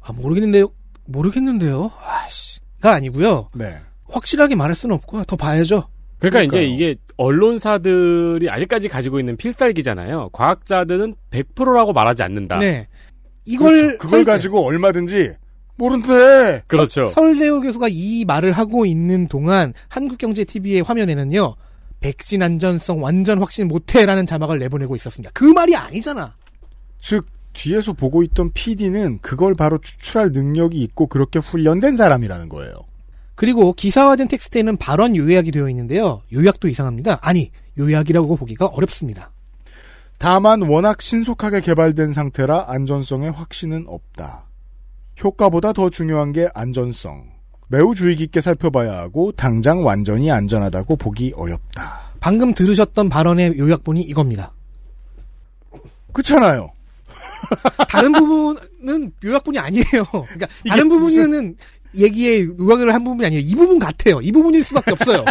[0.01, 0.68] 아 모르겠는데요.
[1.07, 1.91] 모르겠는데요.
[2.03, 3.49] 아씨가 아니고요.
[3.55, 3.76] 네.
[4.09, 5.24] 확실하게 말할 수는 없고요.
[5.24, 5.85] 더 봐야죠.
[6.18, 6.62] 그러니까 그러니까요.
[6.62, 10.31] 이제 이게 언론사들이 아직까지 가지고 있는 필살기잖아요.
[10.33, 12.59] 과학자들은 100%라고 말하지 않는다.
[12.59, 12.89] 네.
[13.47, 13.99] 이걸 그렇죠.
[13.99, 15.35] 그걸 설- 가지고 얼마든지
[15.81, 16.62] 모른대.
[16.66, 17.07] 그렇죠.
[17.07, 21.55] 설대우 교수가 이 말을 하고 있는 동안 한국경제TV의 화면에는요.
[22.01, 25.31] 백신 안전성 완전 확신 못해라는 자막을 내보내고 있었습니다.
[25.35, 26.35] 그 말이 아니잖아.
[26.99, 32.74] 즉 뒤에서 보고 있던 PD는 그걸 바로 추출할 능력이 있고 그렇게 훈련된 사람이라는 거예요.
[33.35, 36.22] 그리고 기사화된 텍스트에는 발언 요약이 되어 있는데요.
[36.33, 37.18] 요약도 이상합니다.
[37.22, 39.33] 아니, 요약이라고 보기가 어렵습니다.
[40.18, 44.49] 다만 워낙 신속하게 개발된 상태라 안전성에 확신은 없다.
[45.22, 47.24] 효과보다 더 중요한 게 안전성.
[47.68, 52.00] 매우 주의 깊게 살펴봐야 하고 당장 완전히 안전하다고 보기 어렵다.
[52.20, 54.52] 방금 들으셨던 발언의 요약본이 이겁니다.
[56.12, 56.72] 그렇잖아요.
[57.88, 60.04] 다른 부분은 요약본이 아니에요.
[60.11, 61.56] 그러니까 다른 부분은
[61.96, 63.42] 얘기에 요약을 한 부분이 아니에요.
[63.44, 64.20] 이 부분 같아요.
[64.20, 65.24] 이 부분일 수밖에 없어요.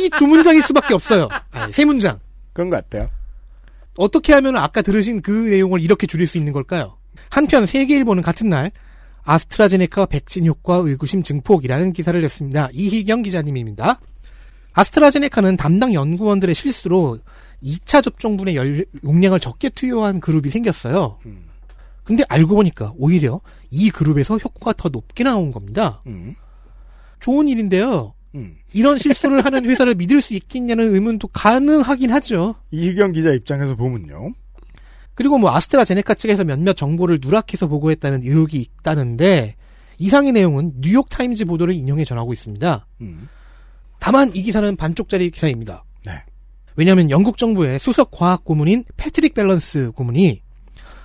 [0.00, 1.28] 이 두 문장일 수밖에 없어요.
[1.50, 2.18] 아니, 세 문장.
[2.52, 3.08] 그런 것 같아요.
[3.96, 6.96] 어떻게 하면 아까 들으신 그 내용을 이렇게 줄일 수 있는 걸까요?
[7.30, 8.70] 한편 세계일보는 같은 날
[9.24, 12.68] 아스트라제네카 백신 효과 의구심 증폭이라는 기사를 냈습니다.
[12.72, 14.00] 이희경 기자님입니다.
[14.74, 17.18] 아스트라제네카는 담당 연구원들의 실수로
[17.62, 21.18] 2차 접종분의 열- 용량을 적게 투여한 그룹이 생겼어요.
[22.02, 26.02] 근데 알고 보니까 오히려 이 그룹에서 효과가 더 높게 나온 겁니다.
[26.06, 26.34] 음.
[27.20, 28.12] 좋은 일인데요.
[28.74, 32.56] 이런 실수를 하는 회사를 믿을 수 있겠냐는 의문도 가능하긴 하죠.
[32.72, 34.34] 이희경 기자 입장에서 보면요.
[35.14, 39.54] 그리고 뭐 아스트라제네카 측에서 몇몇 정보를 누락해서 보고했다는 의혹이 있다는데
[39.98, 42.86] 이상의 내용은 뉴욕 타임즈 보도를 인용해 전하고 있습니다.
[43.02, 43.28] 음.
[44.00, 45.84] 다만 이 기사는 반쪽짜리 기사입니다.
[46.04, 46.12] 네.
[46.76, 50.42] 왜냐하면 영국 정부의 수석 과학 고문인 패트릭 밸런스 고문이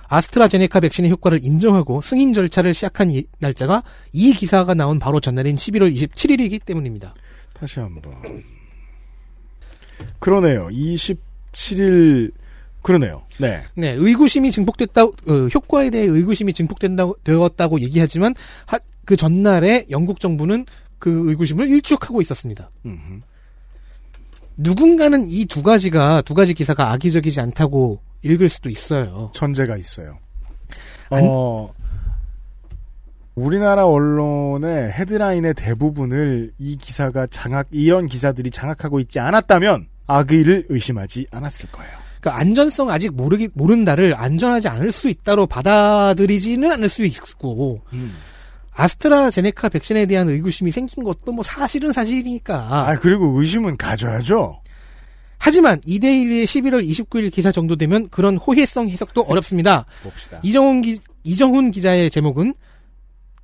[0.08, 5.94] 아스트라제네카 백신의 효과를 인정하고 승인 절차를 시작한 이- 날짜가 이 기사가 나온 바로 전날인 11월
[5.94, 7.14] 27일이기 때문입니다.
[7.54, 8.12] 다시 한번.
[10.18, 10.66] 그러네요.
[11.52, 12.32] 27일
[12.82, 13.22] 그러네요.
[13.38, 13.62] 네.
[13.74, 15.12] 네, 의구심이 증폭됐다, 어,
[15.54, 18.34] 효과에 대해 의구심이 증폭된다고, 되었다고 얘기하지만,
[18.66, 20.64] 하- 그 전날에 영국 정부는
[20.98, 22.70] 그 의구심을 일축하고 있었습니다.
[22.86, 23.20] 음흠.
[24.56, 29.30] 누군가는 이 두 가지가, 두 가지 기사가 악의적이지 않다고 읽을 수도 있어요.
[29.34, 30.18] 천재가 있어요.
[31.10, 31.72] 어,
[33.34, 41.70] 우리나라 언론의 헤드라인의 대부분을 이 기사가 장악, 이런 기사들이 장악하고 있지 않았다면 악의를 의심하지 않았을
[41.70, 41.90] 거예요.
[42.20, 47.80] 그러니까 안전성 아직 모르기, 모른다를 안전하지 않을 수 있다로 받아들이지는 않을 수 있고,
[48.72, 52.88] 아스트라제네카 백신에 대한 의구심이 생긴 것도 뭐 사실은 사실이니까.
[52.88, 54.60] 아, 그리고 의심은 가져야죠.
[55.38, 59.86] 하지만 이데일리의 11월 29일 기사 정도 되면 그런 호혜성 해석도 어렵습니다.
[60.02, 60.38] 봅시다.
[60.42, 62.54] 이정훈 기, 이정훈 기자의 제목은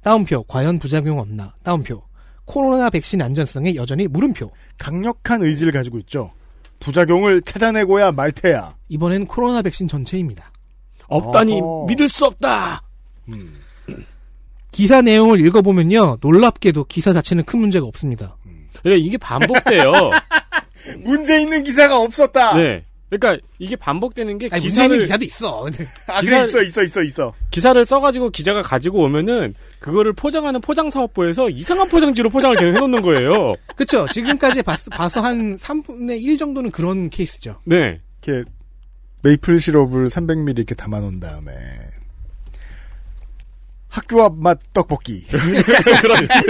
[0.03, 2.03] 따옴표 과연 부작용 없나 따옴표
[2.45, 6.31] 코로나 백신 안전성에 여전히 물음표 강력한 의지를 가지고 있죠.
[6.81, 8.77] 부작용을 찾아내고야 말 테야.
[8.89, 10.51] 이번엔 코로나 백신 전체입니다.
[11.09, 11.87] 없다니 어허.
[11.89, 12.83] 믿을 수 없다.
[14.72, 18.37] 기사 내용을 읽어보면요 놀랍게도 기사 자체는 큰 문제가 없습니다.
[18.83, 19.93] 그러니까 이게 반복돼요.
[21.05, 22.57] 문제 있는 기사가 없었다.
[22.57, 22.85] 네.
[23.09, 25.66] 그러니까 이게 반복되는 게 아니, 기사를 기사도 있어.
[26.09, 27.34] 아, 기사- 그래, 있어, 있어, 있어, 있어.
[27.50, 33.54] 기사를 써가지고 기자가 가지고 오면은 그거를 포장하는 포장 사업부에서 이상한 포장지로 포장을 계속 해놓는 거예요.
[33.76, 37.61] 그쵸 지금까지 봤, 봐서 한 3분의 1 정도는 그런 케이스죠.
[37.64, 38.00] 네.
[38.22, 38.50] 이렇게
[39.22, 41.52] 메이플 시럽을 300ml 이렇게 담아놓은 다음에
[43.97, 45.24] 학교 앞 맛 떡볶이.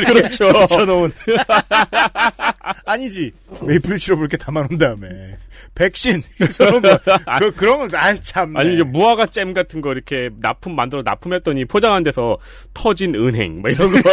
[0.04, 0.52] 그렇죠.
[0.52, 1.12] 붙여놓은.
[2.84, 3.32] 아니지.
[3.62, 5.38] 메이플 시럽을 이렇게 담아놓은 다음에
[5.76, 6.24] 백신.
[6.58, 6.98] 그런 거.
[7.38, 8.56] 그, 그런 거, 아 참.
[8.56, 12.36] 아니 이게 무화과 잼 같은 거 이렇게 납품 만들어 납품했더니 포장한 데서
[12.74, 14.10] 터진 은행 뭐 이런 거.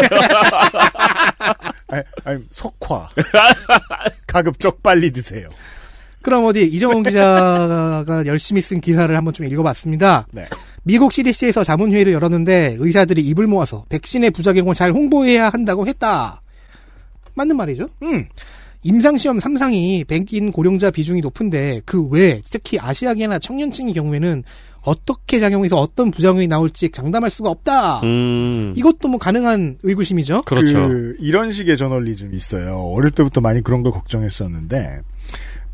[1.88, 3.10] 아니, 아니, 석화.
[4.28, 5.50] 가급적 빨리 드세요.
[6.22, 10.28] 그럼 어디 이정훈 기자가 열심히 쓴 기사를 한번 좀 읽어봤습니다.
[10.32, 10.48] 네.
[10.84, 16.42] 미국 CDC에서 자문회의를 열었는데 의사들이 입을 모아서 백신의 부작용을 잘 홍보해야 한다고 했다.
[17.36, 17.88] 맞는 말이죠?
[18.04, 18.26] 음.
[18.86, 24.44] 임상시험 3상이 백인 고령자 비중이 높은데 그 외 특히 아시아계나 청년층의 경우에는
[24.82, 28.02] 어떻게 작용해서 어떤 부작용이 나올지 장담할 수가 없다.
[28.02, 28.74] 음.
[28.76, 30.42] 이것도 뭐 가능한 의구심이죠.
[30.42, 30.82] 그렇죠.
[30.84, 32.78] 그, 이런 식의 저널리즘이 있어요.
[32.94, 35.00] 어릴 때부터 많이 그런 걸 걱정했었는데,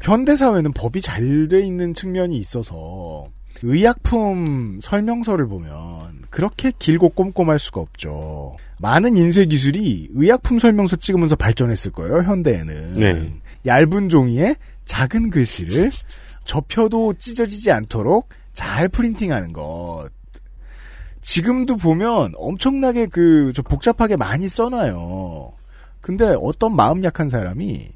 [0.03, 3.23] 현대 사회는 법이 잘 돼 있는 측면이 있어서,
[3.63, 8.57] 의약품 설명서를 보면, 그렇게 길고 꼼꼼할 수가 없죠.
[8.79, 12.93] 많은 인쇄 기술이 의약품 설명서 찍으면서 발전했을 거예요, 현대에는.
[12.93, 13.33] 네.
[13.65, 14.55] 얇은 종이에
[14.85, 15.91] 작은 글씨를
[16.45, 20.07] 접혀도 찢어지지 않도록 잘 프린팅하는 것.
[21.21, 25.51] 지금도 보면 엄청나게 그, 저 복잡하게 많이 써놔요.
[26.01, 27.89] 근데 어떤 마음 약한 사람이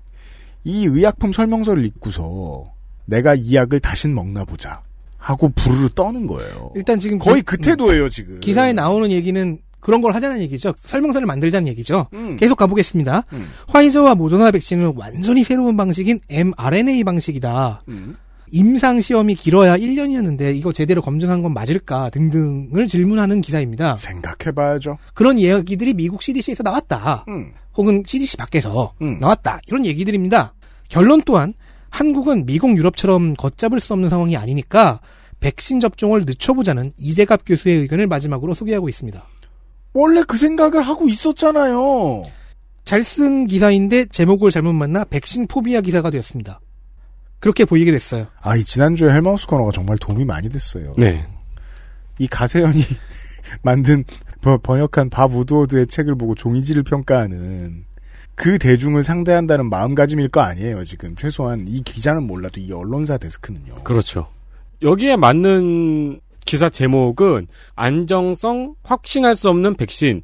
[0.66, 2.72] 이 의약품 설명서를 읽고서
[3.05, 4.82] 내가 이 약을 다신 먹나 보자.
[5.24, 6.71] 하고 부르르 떠는 거예요.
[6.76, 8.39] 일단 지금 거의 기- 그 태도예요, 지금.
[8.41, 10.74] 기사에 나오는 얘기는 그런 걸 하자는 얘기죠.
[10.78, 12.07] 설명서를 만들자는 얘기죠.
[12.13, 12.36] 음.
[12.38, 13.24] 계속 가보겠습니다.
[13.34, 13.47] 음.
[13.67, 17.84] 화이저와 모더나 백신은 완전히 새로운 방식인 mRNA 방식이다.
[17.88, 18.15] 음.
[18.51, 23.95] 임상 시험이 길어야 1년이었는데 이거 제대로 검증한 건 맞을까 등등을 질문하는 기사입니다.
[23.97, 24.97] 생각해봐야죠.
[25.13, 27.26] 그런 이야기들이 미국 CDC에서 나왔다.
[27.30, 27.51] 음.
[27.76, 29.17] 혹은 CDC 밖에서 음.
[29.19, 29.59] 나왔다.
[29.67, 30.53] 이런 얘기들입니다.
[30.89, 31.53] 결론 또한
[31.98, 35.00] 한국은 미국 유럽처럼 걷잡을 수 없는 상황이 아니니까
[35.39, 39.24] 백신 접종을 늦춰보자는 이재갑 교수의 의견을 마지막으로 소개하고 있습니다.
[39.94, 42.24] 원래 그 생각을 하고 있었잖아요.
[42.84, 46.60] 잘 쓴 기사인데 제목을 잘못 만나 백신 포비아 기사가 되었습니다.
[47.39, 48.26] 그렇게 보이게 됐어요.
[48.41, 50.94] 아, 이 지난주에 헬마우스 코너가 정말 도움이 많이 됐어요.
[50.98, 51.28] 네.
[52.18, 52.80] 이 가세현이
[53.62, 54.04] 만든
[54.41, 57.86] 번- 번역한 밥 우드워드의 책을 보고 종이질을 평가하는
[58.36, 61.16] 그 대중을 상대한다는 마음가짐일 거 아니에요, 지금.
[61.16, 63.84] 최소한 이 기자는 몰라도 이 언론사 데스크는요.
[63.84, 64.28] 그렇죠.
[64.82, 70.22] 여기에 맞는 기사 제목은 안정성 확신할 수 없는 백신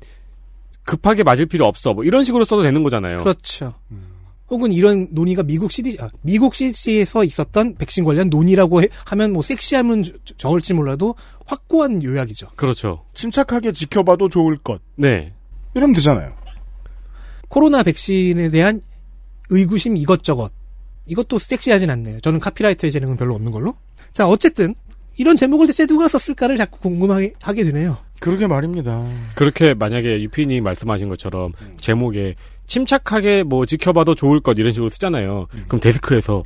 [0.84, 3.18] 급하게 맞을 필요 없어 뭐 이런 식으로 써도 되는 거잖아요.
[3.20, 3.74] 그렇죠.
[4.50, 9.44] 혹은 이런 논의가 미국 CDC, 아, 미국 CDC에서 있었던 백신 관련 논의라고 해- 하면 뭐
[10.26, 11.14] 저- 적을지 몰라도
[11.46, 12.48] 확고한 요약이죠.
[12.56, 13.06] 그렇죠.
[13.14, 14.82] 침착하게 지켜봐도 좋을 것.
[14.96, 15.34] 네.
[15.76, 16.34] 이러면 되잖아요.
[17.50, 18.82] 코로나 백신에 대한
[19.50, 20.52] 의구심 이것저것.
[21.08, 22.20] 이것도 섹시하진 않네요.
[22.22, 23.76] 저는 카피라이터의 재능은 별로 없는 걸로.
[24.14, 24.76] 자, 어쨌든
[25.18, 27.98] 이런 제목을 대체 누가 썼을까를 자꾸 궁금하게 하게 되네요.
[28.20, 29.06] 그러게 말입니다.
[29.36, 32.36] 그렇게 만약에 유피님 말씀하신 것처럼 제목에
[32.68, 35.48] 침착하게 뭐 지켜봐도 좋을 것 이런 식으로 쓰잖아요.
[35.68, 36.44] 그럼 데스크에서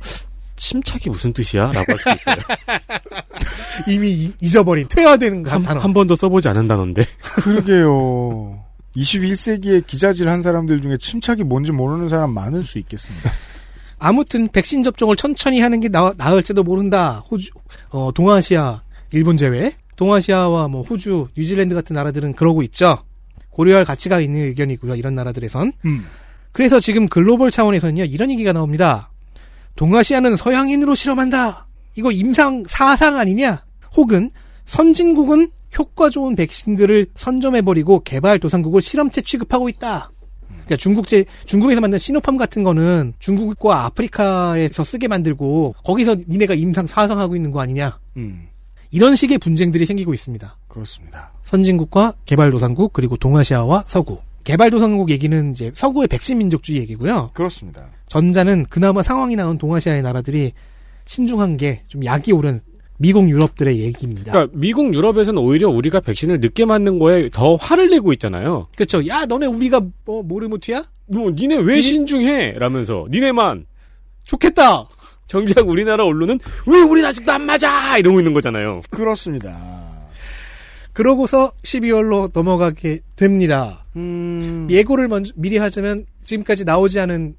[0.56, 1.72] 침착이 무슨 뜻이야?
[1.72, 2.36] 라고 할 수도 있어요.
[3.88, 5.80] 이미 이- 잊어버린 퇴화되는 한, 단어.
[5.80, 7.04] 한 번도 써보지 않은 단어인데.
[7.42, 8.63] 그러게요.
[8.96, 13.30] 21세기에 기자질 한 사람들 중에 침착이 뭔지 모르는 사람 많을 수 있겠습니다.
[13.98, 17.24] 아무튼 백신 접종을 천천히 하는 게 나, 나을지도 모른다.
[17.30, 17.50] 호주,
[17.90, 18.82] 어, 동아시아,
[19.12, 19.74] 일본 제외.
[19.96, 23.04] 동아시아와 뭐 호주, 뉴질랜드 같은 나라들은 그러고 있죠.
[23.50, 24.96] 고려할 가치가 있는 의견이고요.
[24.96, 25.72] 이런 나라들에선.
[25.84, 26.06] 음.
[26.52, 28.04] 그래서 지금 글로벌 차원에서는요.
[28.04, 29.10] 이런 얘기가 나옵니다.
[29.76, 31.66] 동아시아는 서양인으로 실험한다.
[31.96, 33.64] 이거 임상 사상 아니냐?
[33.96, 34.30] 혹은
[34.66, 40.10] 선진국은 효과 좋은 백신들을 선점해버리고 개발 도상국을 실험체 취급하고 있다.
[40.48, 47.36] 그러니까 중국제 중국에서 만든 시노팜 같은 거는 중국과 아프리카에서 쓰게 만들고 거기서 니네가 임상 사상하고
[47.36, 47.98] 있는 거 아니냐?
[48.16, 48.48] 음,
[48.90, 50.56] 이런 식의 분쟁들이 생기고 있습니다.
[50.68, 51.32] 그렇습니다.
[51.42, 54.18] 선진국과 개발도상국 그리고 동아시아와 서구.
[54.44, 57.30] 개발도상국 얘기는 이제 서구의 백신 민족주의 얘기고요.
[57.34, 57.86] 그렇습니다.
[58.08, 60.52] 전자는 그나마 상황이 나온 동아시아의 나라들이
[61.06, 62.60] 신중한 게 좀 약이 오른
[63.04, 64.32] 미국 유럽들의 얘기입니다.
[64.32, 68.68] 그러니까 미국 유럽에서는 오히려 우리가 백신을 늦게 맞는 거에 더 화를 내고 있잖아요.
[68.76, 69.06] 그렇죠.
[69.08, 70.84] 야 너네 우리가 뭐 모르무트야?
[71.08, 72.54] 뭐 니네 왜 신중해?
[72.58, 73.66] 라면서 니네만
[74.24, 74.88] 좋겠다.
[75.26, 77.98] 정작 우리나라 언론은 왜 우린 아직도 안 맞아?
[77.98, 78.80] 이러고 있는 거잖아요.
[78.88, 79.84] 그렇습니다.
[80.94, 83.84] 그러고서 12월로 넘어가게 됩니다.
[83.96, 87.34] 음, 예고를 먼저 미리 하자면 지금까지 나오지 않은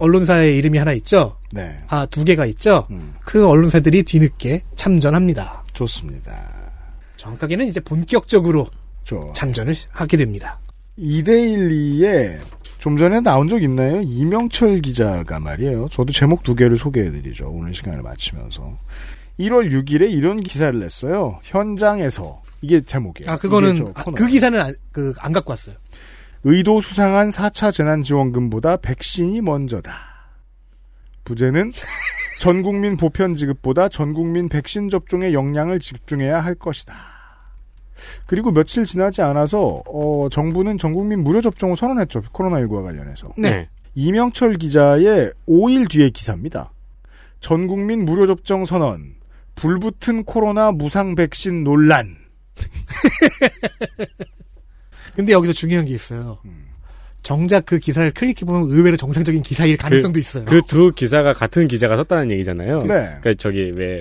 [0.00, 1.36] 언론사의 이름이 하나 있죠.
[1.52, 2.86] 네, 아, 두 개가 있죠.
[2.90, 3.14] 음.
[3.24, 5.64] 그 언론사들이 뒤늦게 참전합니다.
[5.74, 6.32] 좋습니다.
[7.16, 8.66] 정확하게는 이제 본격적으로
[9.04, 10.58] 저 참전을 하게 됩니다.
[10.96, 12.40] 이데일리에
[12.78, 14.00] 좀 전에 나온 적 있나요?
[14.00, 15.88] 이명철 기자가 말이에요.
[15.90, 17.48] 저도 제목 두 개를 소개해드리죠.
[17.50, 18.78] 오늘 시간을 마치면서
[19.38, 21.40] 1월 6일에 이런 기사를 냈어요.
[21.42, 23.30] 현장에서 이게 제목이에요.
[23.30, 24.04] 아, 그거는 아.
[24.04, 25.76] 그 기사는 안, 그, 안 갖고 왔어요.
[26.44, 29.92] 의도 수상한 4차 재난지원금보다 백신이 먼저다.
[31.24, 31.70] 부제는
[32.40, 36.94] 전국민 보편 지급보다 전국민 백신 접종에 역량을 집중해야 할 것이다.
[38.26, 42.22] 그리고 며칠 지나지 않아서 어, 정부는 전국민 무료 접종을 선언했죠.
[42.32, 43.34] 코로나19와 관련해서.
[43.36, 43.68] 네.
[43.94, 46.72] 이명철 기자의 5일 뒤의 기사입니다.
[47.40, 49.16] 전국민 무료 접종 선언.
[49.56, 52.16] 불붙은 코로나 무상 백신 논란.
[55.20, 56.38] 근데 여기서 중요한 게 있어요.
[56.44, 56.66] 음.
[57.22, 60.44] 정작 그 기사를 클릭해보면 의외로 정상적인 기사일 가능성도 있어요.
[60.46, 62.78] 그 두 기사가 같은 기자가 썼다는 얘기잖아요.
[62.80, 62.86] 네.
[62.88, 64.00] 그러니까 저기 왜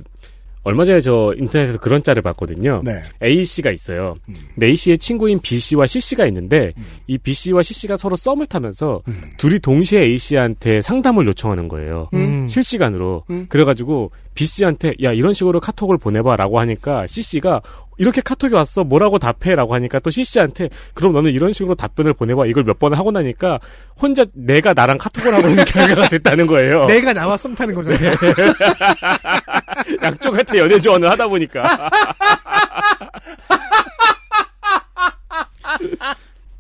[0.64, 2.82] 얼마 전에 저 인터넷에서 그런 짤을 봤거든요.
[2.84, 2.92] 네.
[3.24, 4.16] A 씨가 있어요.
[4.30, 4.36] 음.
[4.54, 6.74] 근데 A 씨의 친구인 B 씨와 C 씨가 있는데
[7.08, 9.22] 이 B 씨와 C 씨가 서로 썸을 타면서 음.
[9.38, 12.10] 둘이 동시에 A 씨한테 상담을 요청하는 거예요.
[12.14, 12.48] 음.
[12.48, 13.24] 실시간으로.
[13.30, 13.48] 음.
[13.50, 17.62] 그래가지고 B 씨한테 야 이런 식으로 카톡을 보내봐라고 하니까 C 씨가
[18.00, 22.48] 이렇게 카톡이 왔어 뭐라고 답해라고 하니까 또 C 씨한테 그럼 너는 이런 식으로 답변을 보내봐
[22.48, 23.60] 이걸 몇 번 하고 나니까
[24.02, 26.86] 혼자 내가 나랑 카톡을 하고 있는 결과가 됐다는 거예요.
[26.86, 28.12] 내가 나와 썸 타는 거잖아요.
[30.02, 31.90] 양쪽한테 연애 조언을 하다 보니까.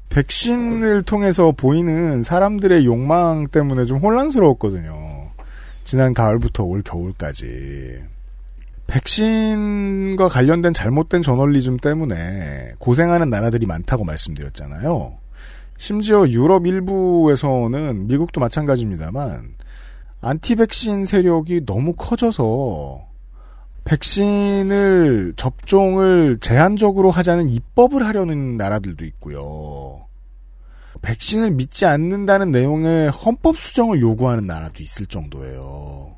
[0.10, 5.32] 백신을 통해서 보이는 사람들의 욕망 때문에 좀 혼란스러웠거든요.
[5.84, 8.00] 지난 가을부터 올 겨울까지.
[8.90, 15.14] 백신과 관련된 잘못된 저널리즘 때문에 고생하는 나라들이 많다고 말씀드렸잖아요.
[15.78, 19.54] 심지어 유럽 일부에서는 미국도 마찬가지입니다만
[20.22, 23.08] 안티 백신 세력이 너무 커져서
[23.86, 30.06] 백신을 접종을 제한적으로 하자는 입법을 하려는 나라들도 있고요.
[31.02, 36.18] 백신을 믿지 않는다는 내용의 헌법 수정을 요구하는 나라도 있을 정도예요.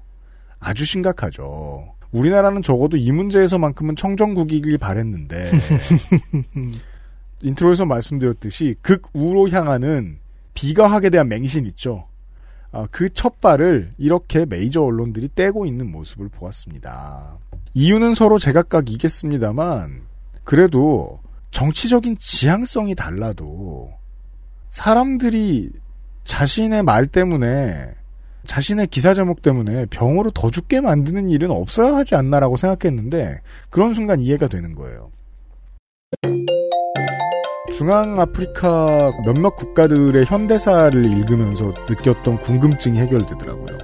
[0.60, 2.01] 아주 심각하죠.
[2.12, 5.52] 우리나라는 적어도 이 문제에서만큼은 청정국이길 바랬는데
[7.42, 10.20] intro에서 말씀드렸듯이 극우로 향하는
[10.54, 12.08] 비과학에 대한 맹신 있죠.
[12.72, 17.40] 아, 그 첫발을 이렇게 메이저 언론들이 떼고 있는 모습을 보았습니다.
[17.74, 20.02] 이유는 서로 제각각이겠습니다만
[20.44, 21.20] 그래도
[21.52, 23.92] 정치적인 지향성이 달라도
[24.70, 25.70] 사람들이
[26.24, 27.94] 자신의 말 때문에
[28.46, 33.40] 자신의 기사 제목 때문에 병으로 더 죽게 만드는 일은 없어야 하지 않나라고 생각했는데
[33.70, 35.12] 그런 순간 이해가 되는 거예요.
[37.78, 43.78] 중앙아프리카 몇몇 국가들의 현대사를 읽으면서 느꼈던 궁금증이 해결되더라고요.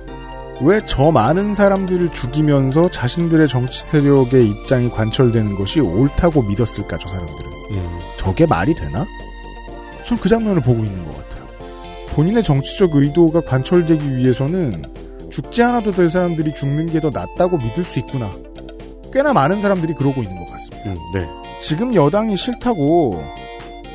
[0.61, 7.51] 왜 저 많은 사람들을 죽이면서 자신들의 정치 세력의 입장이 관철되는 것이 옳다고 믿었을까, 저 사람들은.
[7.71, 7.99] 음.
[8.17, 9.05] 저게 말이 되나?
[10.03, 11.26] 전 그 장면을 보고 있는 것 같아요.
[12.18, 14.82] 본인의 정치적 의도가 관철되기 위해서는
[15.30, 18.32] 죽지 않아도 될 사람들이 죽는 게 더 낫다고 믿을 수 있구나.
[19.13, 20.95] 꽤나 많은 사람들이 그러고 있는 것 같습니다.
[21.13, 21.28] 네.
[21.61, 23.24] 지금 여당이 싫다고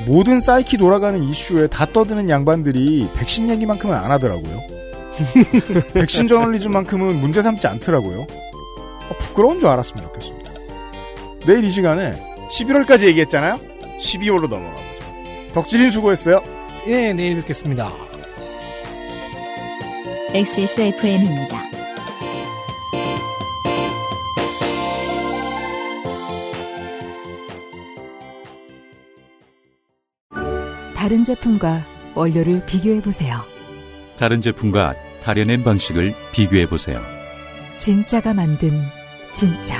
[0.07, 4.61] 모든 사이키 돌아가는 이슈에 다 떠드는 양반들이 백신 얘기만큼은 안 하더라고요.
[5.93, 8.29] 백신 저널리즘만큼은 문제 삼지 않더라고요.
[9.11, 10.53] 아, 부끄러운 줄 알았으면 좋겠습니다.
[11.45, 12.13] 내일 이 시간에
[12.53, 13.59] 11월까지 얘기했잖아요.
[14.01, 15.55] 12월로 넘어가 보죠.
[15.55, 16.41] 덕질인 수고했어요.
[16.87, 17.93] 예, 내일 뵙겠습니다.
[20.35, 21.63] XSFM입니다.
[30.97, 33.43] 다른 제품과 원료를 비교해 보세요.
[34.17, 36.99] 다른 제품과 다려낸 방식을 비교해 보세요.
[37.77, 38.81] 진짜가 만든
[39.35, 39.77] 진짜.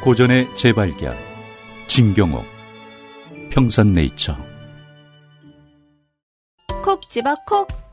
[0.00, 1.16] 고전의 재발견.
[1.86, 2.44] 진경옥.
[3.50, 4.36] 평산네이처.
[6.82, 7.87] 콕 집어 콕.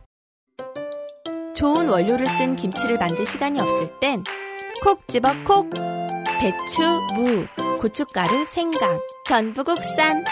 [1.55, 4.23] 좋은 원료를 쓴 김치를 만들 시간이 없을 땐
[4.83, 5.69] 콕 집어 콕.
[6.39, 6.83] 배추,
[7.15, 7.45] 무,
[7.79, 10.23] 고춧가루, 생강, 전부 국산.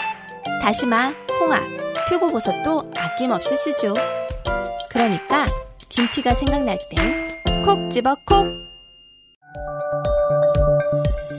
[0.62, 1.62] 다시마, 홍합,
[2.10, 3.94] 표고버섯도 아낌없이 쓰죠.
[4.90, 5.46] 그러니까
[5.88, 8.46] 김치가 생각날 땐 콕 집어 콕.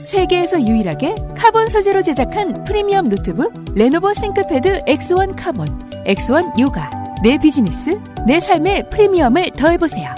[0.04, 5.66] 세계에서 유일하게 카본 소재로 제작한 프리미엄 노트북 Lenovo ThinkPad X1 Carbon,
[6.06, 6.90] X1 Yoga.
[7.22, 10.14] 내 비즈니스, 내 삶의 프리미엄을 더해보세요.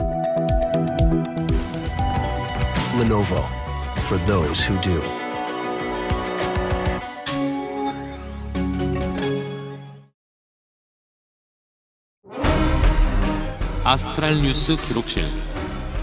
[3.00, 3.44] Lenovo
[4.06, 5.00] for those who do.
[13.84, 15.24] 아스트랄 뉴스 기록실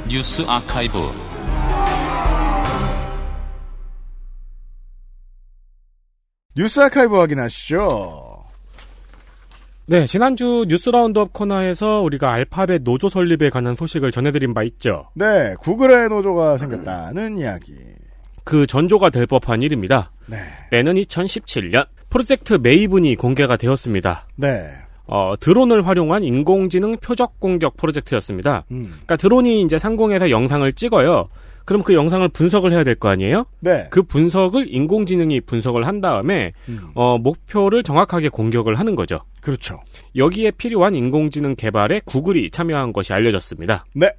[0.08, 1.12] 뉴스 아카이브
[6.56, 8.25] 뉴스 아카이브 확인하시죠.
[9.88, 15.10] 네, 지난주 뉴스 roundup 코너에서 우리가 알파벳 노조 설립에 관한 소식을 전해드린 바 있죠.
[15.14, 17.74] 네, 구글의 노조가 생겼다는 이야기.
[18.44, 20.12] 그 전조가 될 법한 일입니다.
[20.26, 20.38] 네.
[20.72, 24.28] 때는 2017년 프로젝트 메이븐이 공개가 되었습니다.
[24.38, 24.72] 네.
[25.06, 28.66] 어, 드론을 활용한 인공지능 표적 공격 프로젝트였습니다.
[28.72, 28.86] 음.
[28.86, 31.30] 그러니까 드론이 이제 상공에서 영상을 찍어요.
[31.66, 33.46] 그럼 그 영상을 분석을 해야 될 거 아니에요?
[33.60, 33.88] 네.
[33.90, 36.80] 그 분석을 인공지능이 분석을 한 다음에 음.
[36.96, 39.20] 어, 목표를 정확하게 공격을 하는 거죠.
[39.42, 39.80] 그렇죠.
[40.16, 43.86] 여기에 필요한 인공지능 개발에 구글이 참여한 것이 알려졌습니다.
[43.94, 44.12] 네.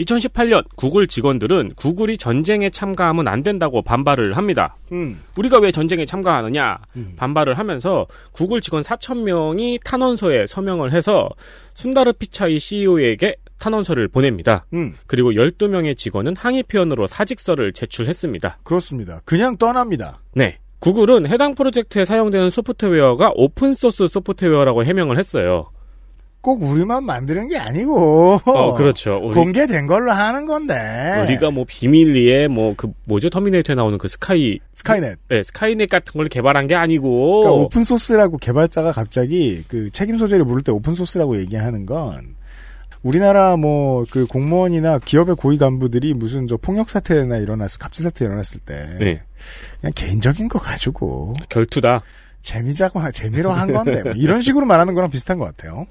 [0.00, 4.76] 2018년 구글 직원들은 구글이 전쟁에 참가하면 안 된다고 반발을 합니다.
[4.92, 5.20] 음.
[5.36, 6.78] 우리가 왜 전쟁에 참가하느냐
[7.16, 11.28] 반발을 하면서 구글 직원 4천 명이 탄원서에 서명을 해서
[11.74, 14.66] 순다르 피차이 CEO에게 탄원서를 보냅니다.
[14.74, 14.94] 음.
[15.06, 18.58] 그리고 12명의 직원은 항의 표현으로 사직서를 제출했습니다.
[18.62, 19.20] 그렇습니다.
[19.24, 20.20] 그냥 떠납니다.
[20.34, 20.58] 네.
[20.78, 25.70] 구글은 해당 프로젝트에 사용되는 소프트웨어가 open source 소프트웨어라고 해명을 했어요.
[26.42, 28.38] 꼭 우리만 만드는 게 아니고.
[28.44, 29.18] 어, 그렇죠.
[29.20, 30.74] 우리- 공개된 걸로 하는 건데.
[31.24, 35.18] 우리가 뭐 비밀리에 뭐 그 뭐죠 터미네이터에 나오는 그 스카이 스카이넷.
[35.28, 40.44] 네 스카이넷 같은 걸 개발한 게 아니고 그러니까 오픈 소스라고 개발자가 갑자기 그 책임 소재를
[40.44, 42.36] 물을 때 오픈 소스라고 얘기하는 건
[43.06, 48.60] 우리나라 뭐 그 공무원이나 기업의 고위 간부들이 무슨 저 폭력 사태나 일어났을 갑질 사태 일어났을
[48.60, 49.22] 때 네.
[49.80, 52.02] 그냥 개인적인 거 가지고 결투다.
[52.42, 55.86] 재미자고 재미로 한 건데 뭐 이런 식으로 말하는 거랑 비슷한 것 같아요.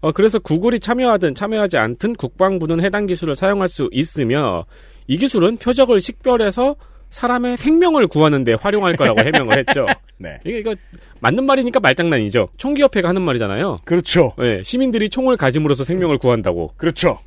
[0.00, 4.64] 어, 그래서 구글이 참여하든 참여하지 않든 국방부는 해당 기술을 사용할 수 있으며
[5.06, 6.74] 이 기술은 표적을 식별해서
[7.12, 9.86] 사람의 생명을 구하는데 활용할 거라고 해명을 했죠.
[10.18, 10.40] 네.
[10.44, 10.74] 이게 이거
[11.20, 12.48] 맞는 말이니까 말장난이죠.
[12.56, 13.76] 총기협회가 하는 말이잖아요.
[13.84, 14.32] 그렇죠.
[14.38, 16.72] 네, 시민들이 총을 가짐으로써 생명을 구한다고.
[16.76, 17.18] 그렇죠.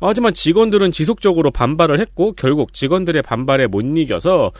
[0.00, 4.52] 하지만 직원들은 지속적으로 반발을 했고 결국 직원들의 반발에 못 이겨서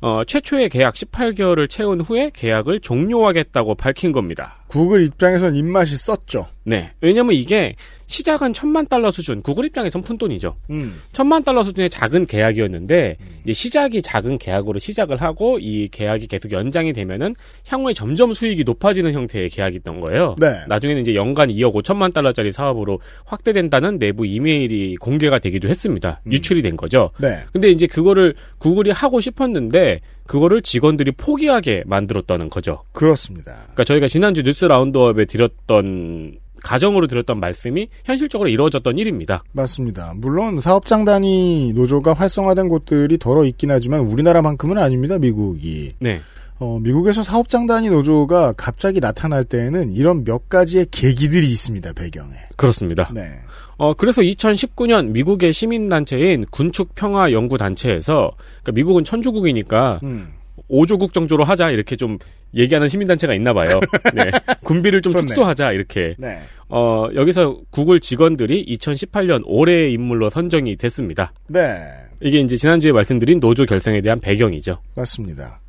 [0.00, 4.64] 어, 최초의 계약 18개월을 채운 후에 계약을 종료하겠다고 밝힌 겁니다.
[4.66, 6.46] 구글 입장에선 입맛이 썼죠.
[6.64, 6.92] 네.
[7.00, 7.74] 왜냐면 이게
[8.06, 10.54] 시작은 천만 달러 수준, 구글 입장에선 푼돈이죠.
[10.70, 11.00] 음.
[11.12, 16.92] 천만 달러 수준의 작은 계약이었는데 이제 시작이 작은 계약으로 시작을 하고 이 계약이 계속 연장이
[16.92, 17.34] 되면은
[17.68, 20.36] 향후에 점점 수익이 높아지는 형태의 계약이었던 거예요.
[20.38, 20.60] 네.
[20.68, 26.20] 나중에는 이제 연간 2억 5천만 달러짜리 사업으로 확대된다는 내부 이메일이 공개가 되기도 했습니다.
[26.30, 27.10] 유출이 된 거죠.
[27.18, 27.40] 네.
[27.52, 32.82] 근데 이제 그거를 구글이 하고 싶었는데 그거를 직원들이 포기하게 만들었다는 거죠.
[32.92, 33.52] 그렇습니다.
[33.52, 39.42] 그러니까 저희가 지난주 뉴스 라운드업에 드렸던 가정으로 드렸던 말씀이 현실적으로 이루어졌던 일입니다.
[39.52, 40.14] 맞습니다.
[40.16, 45.18] 물론 사업장 단위 노조가 활성화된 곳들이 덜어 있긴 하지만 우리나라만큼은 아닙니다.
[45.18, 45.88] 미국이.
[45.98, 46.20] 네.
[46.58, 51.92] 어, 미국에서 사업장 단위 노조가 갑자기 나타날 때에는 이런 몇 가지의 계기들이 있습니다.
[51.94, 52.34] 배경에.
[52.56, 53.10] 그렇습니다.
[53.12, 53.40] 네.
[53.82, 60.28] 어, 그래서 2019년 미국의 시민단체인 군축평화연구단체에서, 그러니까 미국은 천주국이니까, 음.
[60.68, 62.16] 오조국 정조로 하자, 이렇게 좀
[62.54, 63.80] 얘기하는 시민단체가 있나 봐요.
[64.14, 64.30] 네.
[64.62, 65.26] 군비를 좀 좋네.
[65.26, 66.14] 축소하자, 이렇게.
[66.16, 66.38] 네.
[66.68, 71.32] 어, 여기서 구글 직원들이 2018년 올해의 인물로 선정이 됐습니다.
[71.48, 71.82] 네.
[72.20, 74.78] 이게 이제 지난주에 말씀드린 노조 결성에 대한 배경이죠.
[74.94, 75.60] 맞습니다.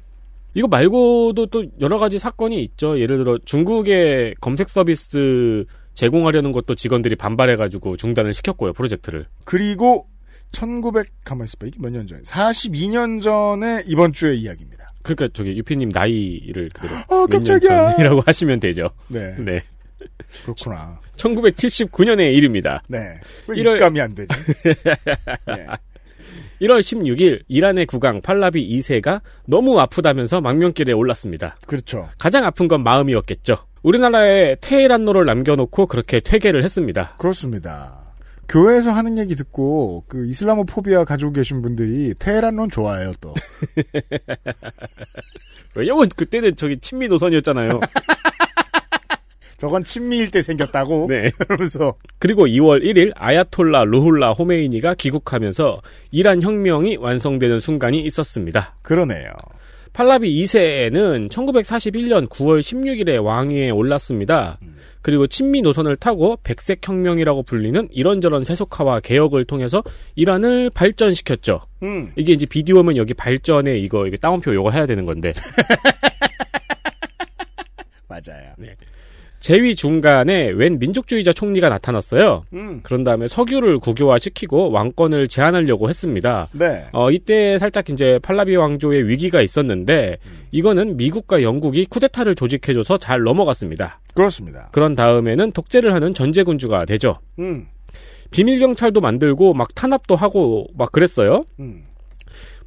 [0.53, 2.99] 이거 말고도 또 여러 가지 사건이 있죠.
[2.99, 9.27] 예를 들어 중국의 검색 서비스 제공하려는 것도 직원들이 반발해가지고 중단을 시켰고요, 프로젝트를.
[9.45, 10.07] 그리고
[10.51, 12.21] 1900 가만 있어봐 이게 몇 년 전?
[12.23, 14.87] 42년 전에 이번 주의 이야기입니다.
[15.01, 17.91] 그러니까 저기 유피님 나이를 그대로 아, 몇년 깜짝이야.
[17.91, 18.87] 전이라고 하시면 되죠.
[19.07, 19.35] 네.
[19.37, 19.63] 네.
[20.43, 20.99] 그렇구나.
[21.15, 22.81] 1979년의 일입니다.
[22.87, 23.19] 네.
[23.47, 24.33] 왜 이럴- 입감이 안 되지?
[25.47, 25.65] 네.
[26.61, 31.57] 1월 16일 이란의 국왕 팔라비 2세가 너무 아프다면서 망명길에 올랐습니다.
[31.67, 32.09] 그렇죠.
[32.17, 33.57] 가장 아픈 건 마음이었겠죠.
[33.83, 37.15] 우리나라에 테헤란로를 남겨놓고 그렇게 퇴계를 했습니다.
[37.17, 38.03] 그렇습니다.
[38.49, 43.33] 교회에서 하는 얘기 듣고 그 이슬라모포비아 가지고 계신 분들이 테헤란론 좋아해요 또.
[45.75, 47.79] 왜냐면 그때는 저기 친미 노선이었잖아요.
[49.57, 51.07] 저건 친미일 때 생겼다고.
[51.09, 51.31] 네.
[51.37, 55.81] 그러면서 그리고 2월 1일 아야톨라 루훌라 호메이니가 귀국하면서
[56.11, 58.75] 이란 혁명이 완성되는 순간이 있었습니다.
[58.81, 59.29] 그러네요.
[59.93, 64.57] 팔라비 2세는 1941년 9월 16일에 왕위에 올랐습니다.
[65.03, 69.83] 그리고 친미 노선을 타고 백색 혁명이라고 불리는 이런저런 세속화와 개혁을 통해서
[70.15, 71.61] 이란을 발전시켰죠.
[71.83, 72.11] 음.
[72.15, 75.33] 이게 이제 비디오면 여기 발전에 이거 이거 따옴표 요거 해야 되는 건데
[78.07, 78.53] 맞아요.
[78.57, 78.75] 네.
[79.43, 82.45] 재위 중간에 웬 민족주의자 총리가 나타났어요.
[82.53, 82.79] 음.
[82.81, 86.47] 그런 다음에 석유를 국유화시키고 왕권을 제한하려고 했습니다.
[86.53, 86.85] 네.
[86.93, 90.15] 어, 이때 살짝 이제 팔라비 왕조의 위기가 있었는데
[90.51, 93.99] 이거는 미국과 영국이 쿠데타를 조직해줘서 잘 넘어갔습니다.
[94.13, 94.69] 그렇습니다.
[94.71, 97.19] 그런 다음에는 독재를 하는 전제군주가 되죠.
[97.39, 97.67] 음.
[98.31, 101.43] 비밀 경찰도 만들고 막 탄압도 하고 막 그랬어요.
[101.59, 101.83] 음.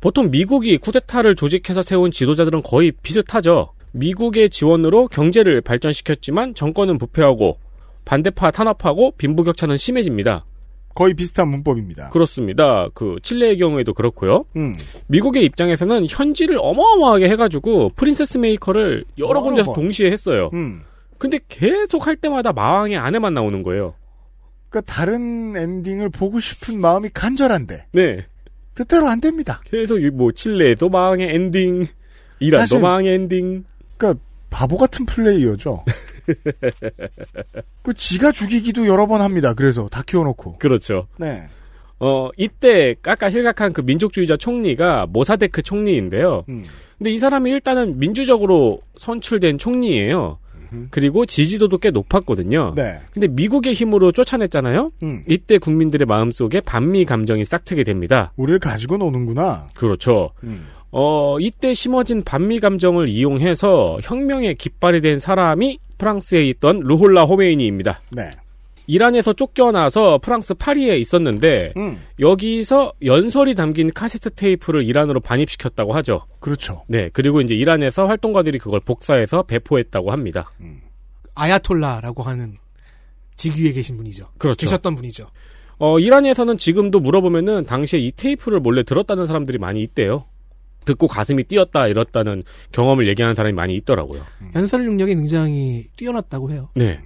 [0.03, 3.71] 보통 미국이 쿠데타를 조직해서 세운 지도자들은 거의 비슷하죠.
[3.97, 7.59] 미국의 지원으로 경제를 발전시켰지만 정권은 부패하고
[8.05, 10.45] 반대파 탄압하고 빈부격차는 심해집니다.
[10.95, 12.09] 거의 비슷한 문법입니다.
[12.11, 12.89] 그렇습니다.
[12.95, 14.45] 그 칠레의 경우에도 그렇고요.
[14.57, 14.75] 음.
[15.09, 19.75] 미국의 입장에서는 현질을 어마어마하게 해가지고 프린세스 메이커를 여러 여러 군데서 번.
[19.75, 20.51] 동시에 했어요.
[20.55, 20.83] 음.
[21.19, 23.95] 근데 계속 할 때마다 마왕의 아내만 나오는 거예요.
[24.69, 28.27] 그러니까 다른 엔딩을 보고 싶은 마음이 간절한데 네.
[28.75, 29.61] 뜻대로 안 됩니다.
[29.65, 31.85] 계속 이뭐 칠레도 마왕의 엔딩,
[32.41, 33.65] 이란도 사실- 마왕의 엔딩.
[33.97, 34.21] 그러니까
[34.51, 35.85] 바보 같은 플레이어죠.
[37.83, 39.55] 그 지가 죽이기도 여러 번 합니다.
[39.55, 40.59] 그래서 다 키워놓고.
[40.59, 41.07] 그렇죠.
[41.19, 41.45] 네.
[41.99, 46.45] 어, 이때 까까실각한 그 민족주의자 총리가 모사데크 총리인데요.
[46.49, 46.65] 음.
[46.99, 50.39] 근데 이 사람이 일단은 민주적으로 선출된 총리예요.
[50.91, 52.75] 그리고 지지도도 꽤 높았거든요.
[52.75, 53.01] 네.
[53.13, 54.91] 근데 미국의 힘으로 쫓아냈잖아요.
[55.03, 55.25] 음.
[55.29, 58.33] 이때 국민들의 마음속에 반미 감정이 싹트게 됩니다.
[58.37, 59.69] 우리를 가지고 노는구나.
[59.77, 60.33] 그렇죠.
[60.43, 60.67] 음.
[60.99, 68.01] 어, 이때 심어진 반미 감정을 이용해서 혁명의 깃발이 된 사람이 프랑스에 있던 루홀라 호메이니입니다.
[68.13, 68.31] 네.
[68.87, 72.01] 이란에서 쫓겨나서 프랑스 파리에 있었는데 음.
[72.19, 76.25] 여기서 연설이 담긴 카세트 테이프를 이란으로 반입시켰다고 하죠.
[76.41, 76.85] 그렇죠.
[76.89, 80.51] 네, 그리고 이제 이란에서 활동가들이 그걸 복사해서 배포했다고 합니다.
[81.35, 82.55] 아야톨라라고 하는
[83.35, 84.29] 직위에 계신 분이죠.
[84.39, 84.65] 그렇죠.
[84.65, 85.27] 계셨던 분이죠.
[85.79, 90.25] 어, 이란에서는 지금도 물어보면은 당시에 이 테이프를 몰래 들었다는 사람들이 많이 있대요.
[90.87, 94.23] 듣고 가슴이 뛰었다 이렇다는 경험을 얘기하는 사람이 많이 있더라고요.
[94.55, 96.71] 연설 능력이 굉장히 뛰어났다고 해요.
[96.75, 97.01] 네.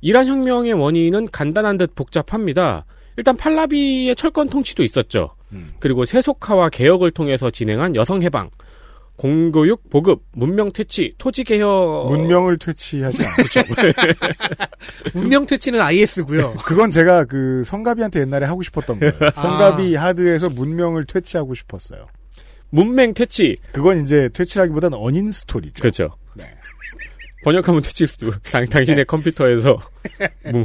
[0.00, 2.84] 이란 혁명의 원인은 간단한 듯 복잡합니다.
[3.16, 5.36] 일단 팔라비의 철권 통치도 있었죠.
[5.78, 8.50] 그리고 세속화와 개혁을 통해서 진행한 여성 해방,
[9.16, 12.08] 공교육, 보급, 문명 퇴치, 토지 개혁.
[12.08, 13.60] 문명을 퇴치하지 않죠.
[15.14, 16.54] 문명 퇴치는 IS고요.
[16.64, 19.12] 그건 제가 그 성가비한테 옛날에 하고 싶었던 거예요.
[19.34, 22.06] 성가비 하드에서 문명을 퇴치하고 싶었어요.
[22.72, 23.58] 문맹 퇴치.
[23.72, 25.80] 그건 이제 퇴치라기보다는 언인 스토리죠.
[25.80, 26.16] 그렇죠.
[27.44, 28.30] 번역하면 퇴치일 수도.
[28.50, 29.78] 당, 당신의 컴퓨터에서.
[30.52, 30.64] 뭐,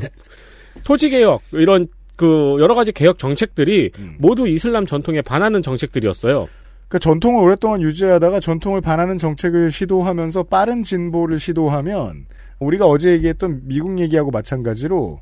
[0.84, 6.48] 토지 개혁, 이런 그 여러 가지 개혁 정책들이 모두 이슬람 전통에 반하는 정책들이었어요.
[6.88, 12.26] 그 전통을 오랫동안 유지하다가 전통을 반하는 정책을 시도하면서 빠른 진보를 시도하면
[12.60, 15.20] 우리가 어제 얘기했던 미국 얘기하고 마찬가지로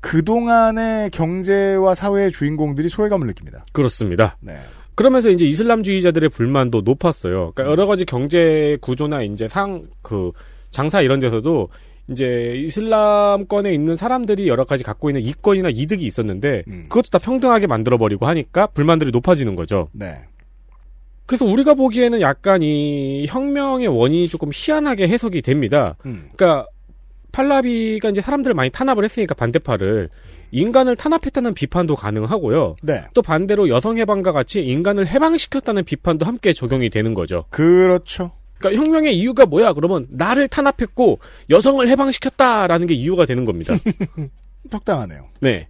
[0.00, 3.64] 그동안의 경제와 사회의 주인공들이 소외감을 느낍니다.
[3.72, 4.36] 그렇습니다.
[4.40, 4.58] 네.
[4.94, 7.52] 그러면서 이제 이슬람주의자들의 불만도 높았어요.
[7.54, 10.32] 그러니까 여러 가지 경제 구조나 이제 상, 그,
[10.70, 11.68] 장사 이런 데서도
[12.10, 18.26] 이제 이슬람권에 있는 사람들이 여러 가지 갖고 있는 이권이나 이득이 있었는데 그것도 다 평등하게 만들어버리고
[18.26, 19.88] 하니까 불만들이 높아지는 거죠.
[19.92, 20.18] 네.
[21.26, 25.96] 그래서 우리가 보기에는 약간 이 혁명의 원인이 조금 희한하게 해석이 됩니다.
[26.04, 26.28] 음.
[26.36, 26.66] 그러니까
[27.32, 30.10] 팔라비가 이제 사람들을 많이 탄압을 했으니까 반대파를
[30.54, 32.76] 인간을 탄압했다는 비판도 가능하고요.
[32.84, 33.04] 네.
[33.12, 37.44] 또 반대로 여성 해방과 같이 인간을 해방시켰다는 비판도 함께 적용이 되는 거죠.
[37.50, 38.30] 그렇죠.
[38.58, 39.72] 그러니까 혁명의 이유가 뭐야?
[39.72, 41.18] 그러면 나를 탄압했고
[41.50, 43.74] 여성을 해방시켰다라는 게 이유가 되는 겁니다.
[44.70, 45.26] 적당하네요.
[45.40, 45.66] 네.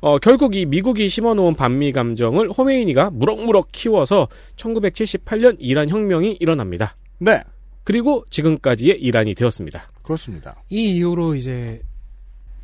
[0.00, 6.96] 어, 결국 이 미국이 심어놓은 반미 감정을 호메이니가 무럭무럭 키워서 1978년 이란 혁명이 일어납니다.
[7.18, 7.40] 네.
[7.84, 9.90] 그리고 지금까지의 이란이 되었습니다.
[10.02, 10.62] 그렇습니다.
[10.68, 11.80] 이 이후로 이제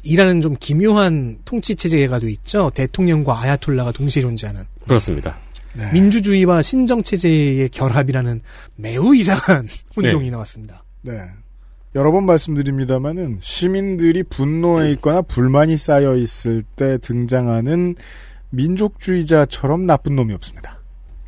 [0.07, 2.71] 이란은 좀 기묘한 통치 체제가 돼 있죠.
[2.75, 5.39] 대통령과 아야톨라가 동시에 존재하는 그렇습니다.
[5.75, 5.93] 네.
[5.93, 8.41] 민주주의와 신정 체제의 결합이라는
[8.77, 10.31] 매우 이상한 혼종이 네.
[10.31, 10.85] 나왔습니다.
[11.03, 11.21] 네.
[11.95, 17.95] 여러 번 말씀드립니다만은 시민들이 분노해 있거나 불만이 쌓여 있을 때 등장하는
[18.51, 20.81] 민족주의자처럼 나쁜 놈이 없습니다.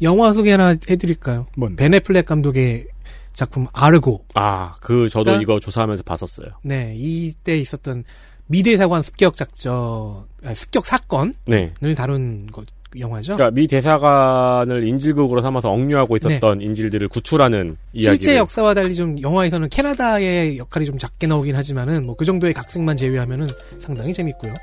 [0.03, 1.47] 영화 소개 하나 해드릴까요?
[1.57, 1.83] 뭔데?
[1.83, 2.87] 베네플렉 감독의
[3.33, 4.25] 작품 아르고.
[4.35, 6.49] 아, 그 저도 그러니까- 이거 조사하면서 봤었어요.
[6.63, 8.05] 네, 이때 있었던
[8.49, 11.73] 미대사관 습격 작전, 아니, 습격 사건을 네.
[11.97, 12.65] 다룬 거,
[12.99, 13.37] 영화죠.
[13.37, 18.17] 그러니까 미 대사관을 인질극으로 삼아서 억류하고 있었던 인질들을 구출하는 이야기.
[18.19, 18.23] 네.
[18.23, 22.97] 실제 역사와 달리 좀 영화에서는 캐나다의 역할이 좀 작게 나오긴 하지만은 뭐 그 정도의 각색만
[22.97, 23.47] 제외하면은
[23.79, 24.55] 상당히 재밌고요.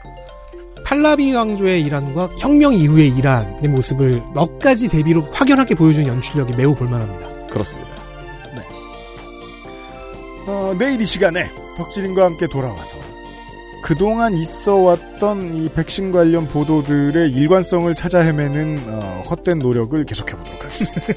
[0.84, 7.48] 팔라비 왕조의 이란과 혁명 이후의 이란의 모습을 몇 가지 대비로 확연하게 보여준 연출력이 매우 볼만합니다.
[7.48, 7.90] 그렇습니다.
[10.48, 12.98] 어, 내일 이 시간에 덕질인과 함께 돌아와서
[13.86, 20.66] 그동안 있어 왔던 이 백신 관련 보도들의 일관성을 찾아 헤매는 어, 헛된 노력을 계속해 보도록
[20.66, 21.14] 하겠습니다.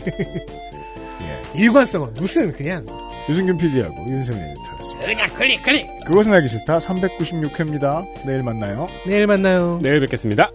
[1.57, 2.85] 일관성은 무슨 그냥
[3.27, 5.07] 유승균 PD하고 윤세민 에디터였습니다.
[5.07, 5.87] 그냥 클릭 클릭.
[6.05, 8.05] 그것은 알기 싫다 396회입니다.
[8.27, 8.87] 내일 만나요.
[9.07, 9.81] 내일 만나요.
[9.83, 10.51] 내일 뵙겠습니다.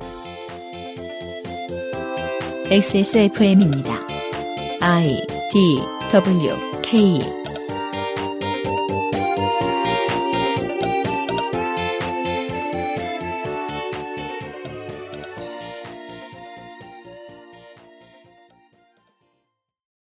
[2.69, 3.89] XSFM입니다.
[4.81, 7.42] I D W K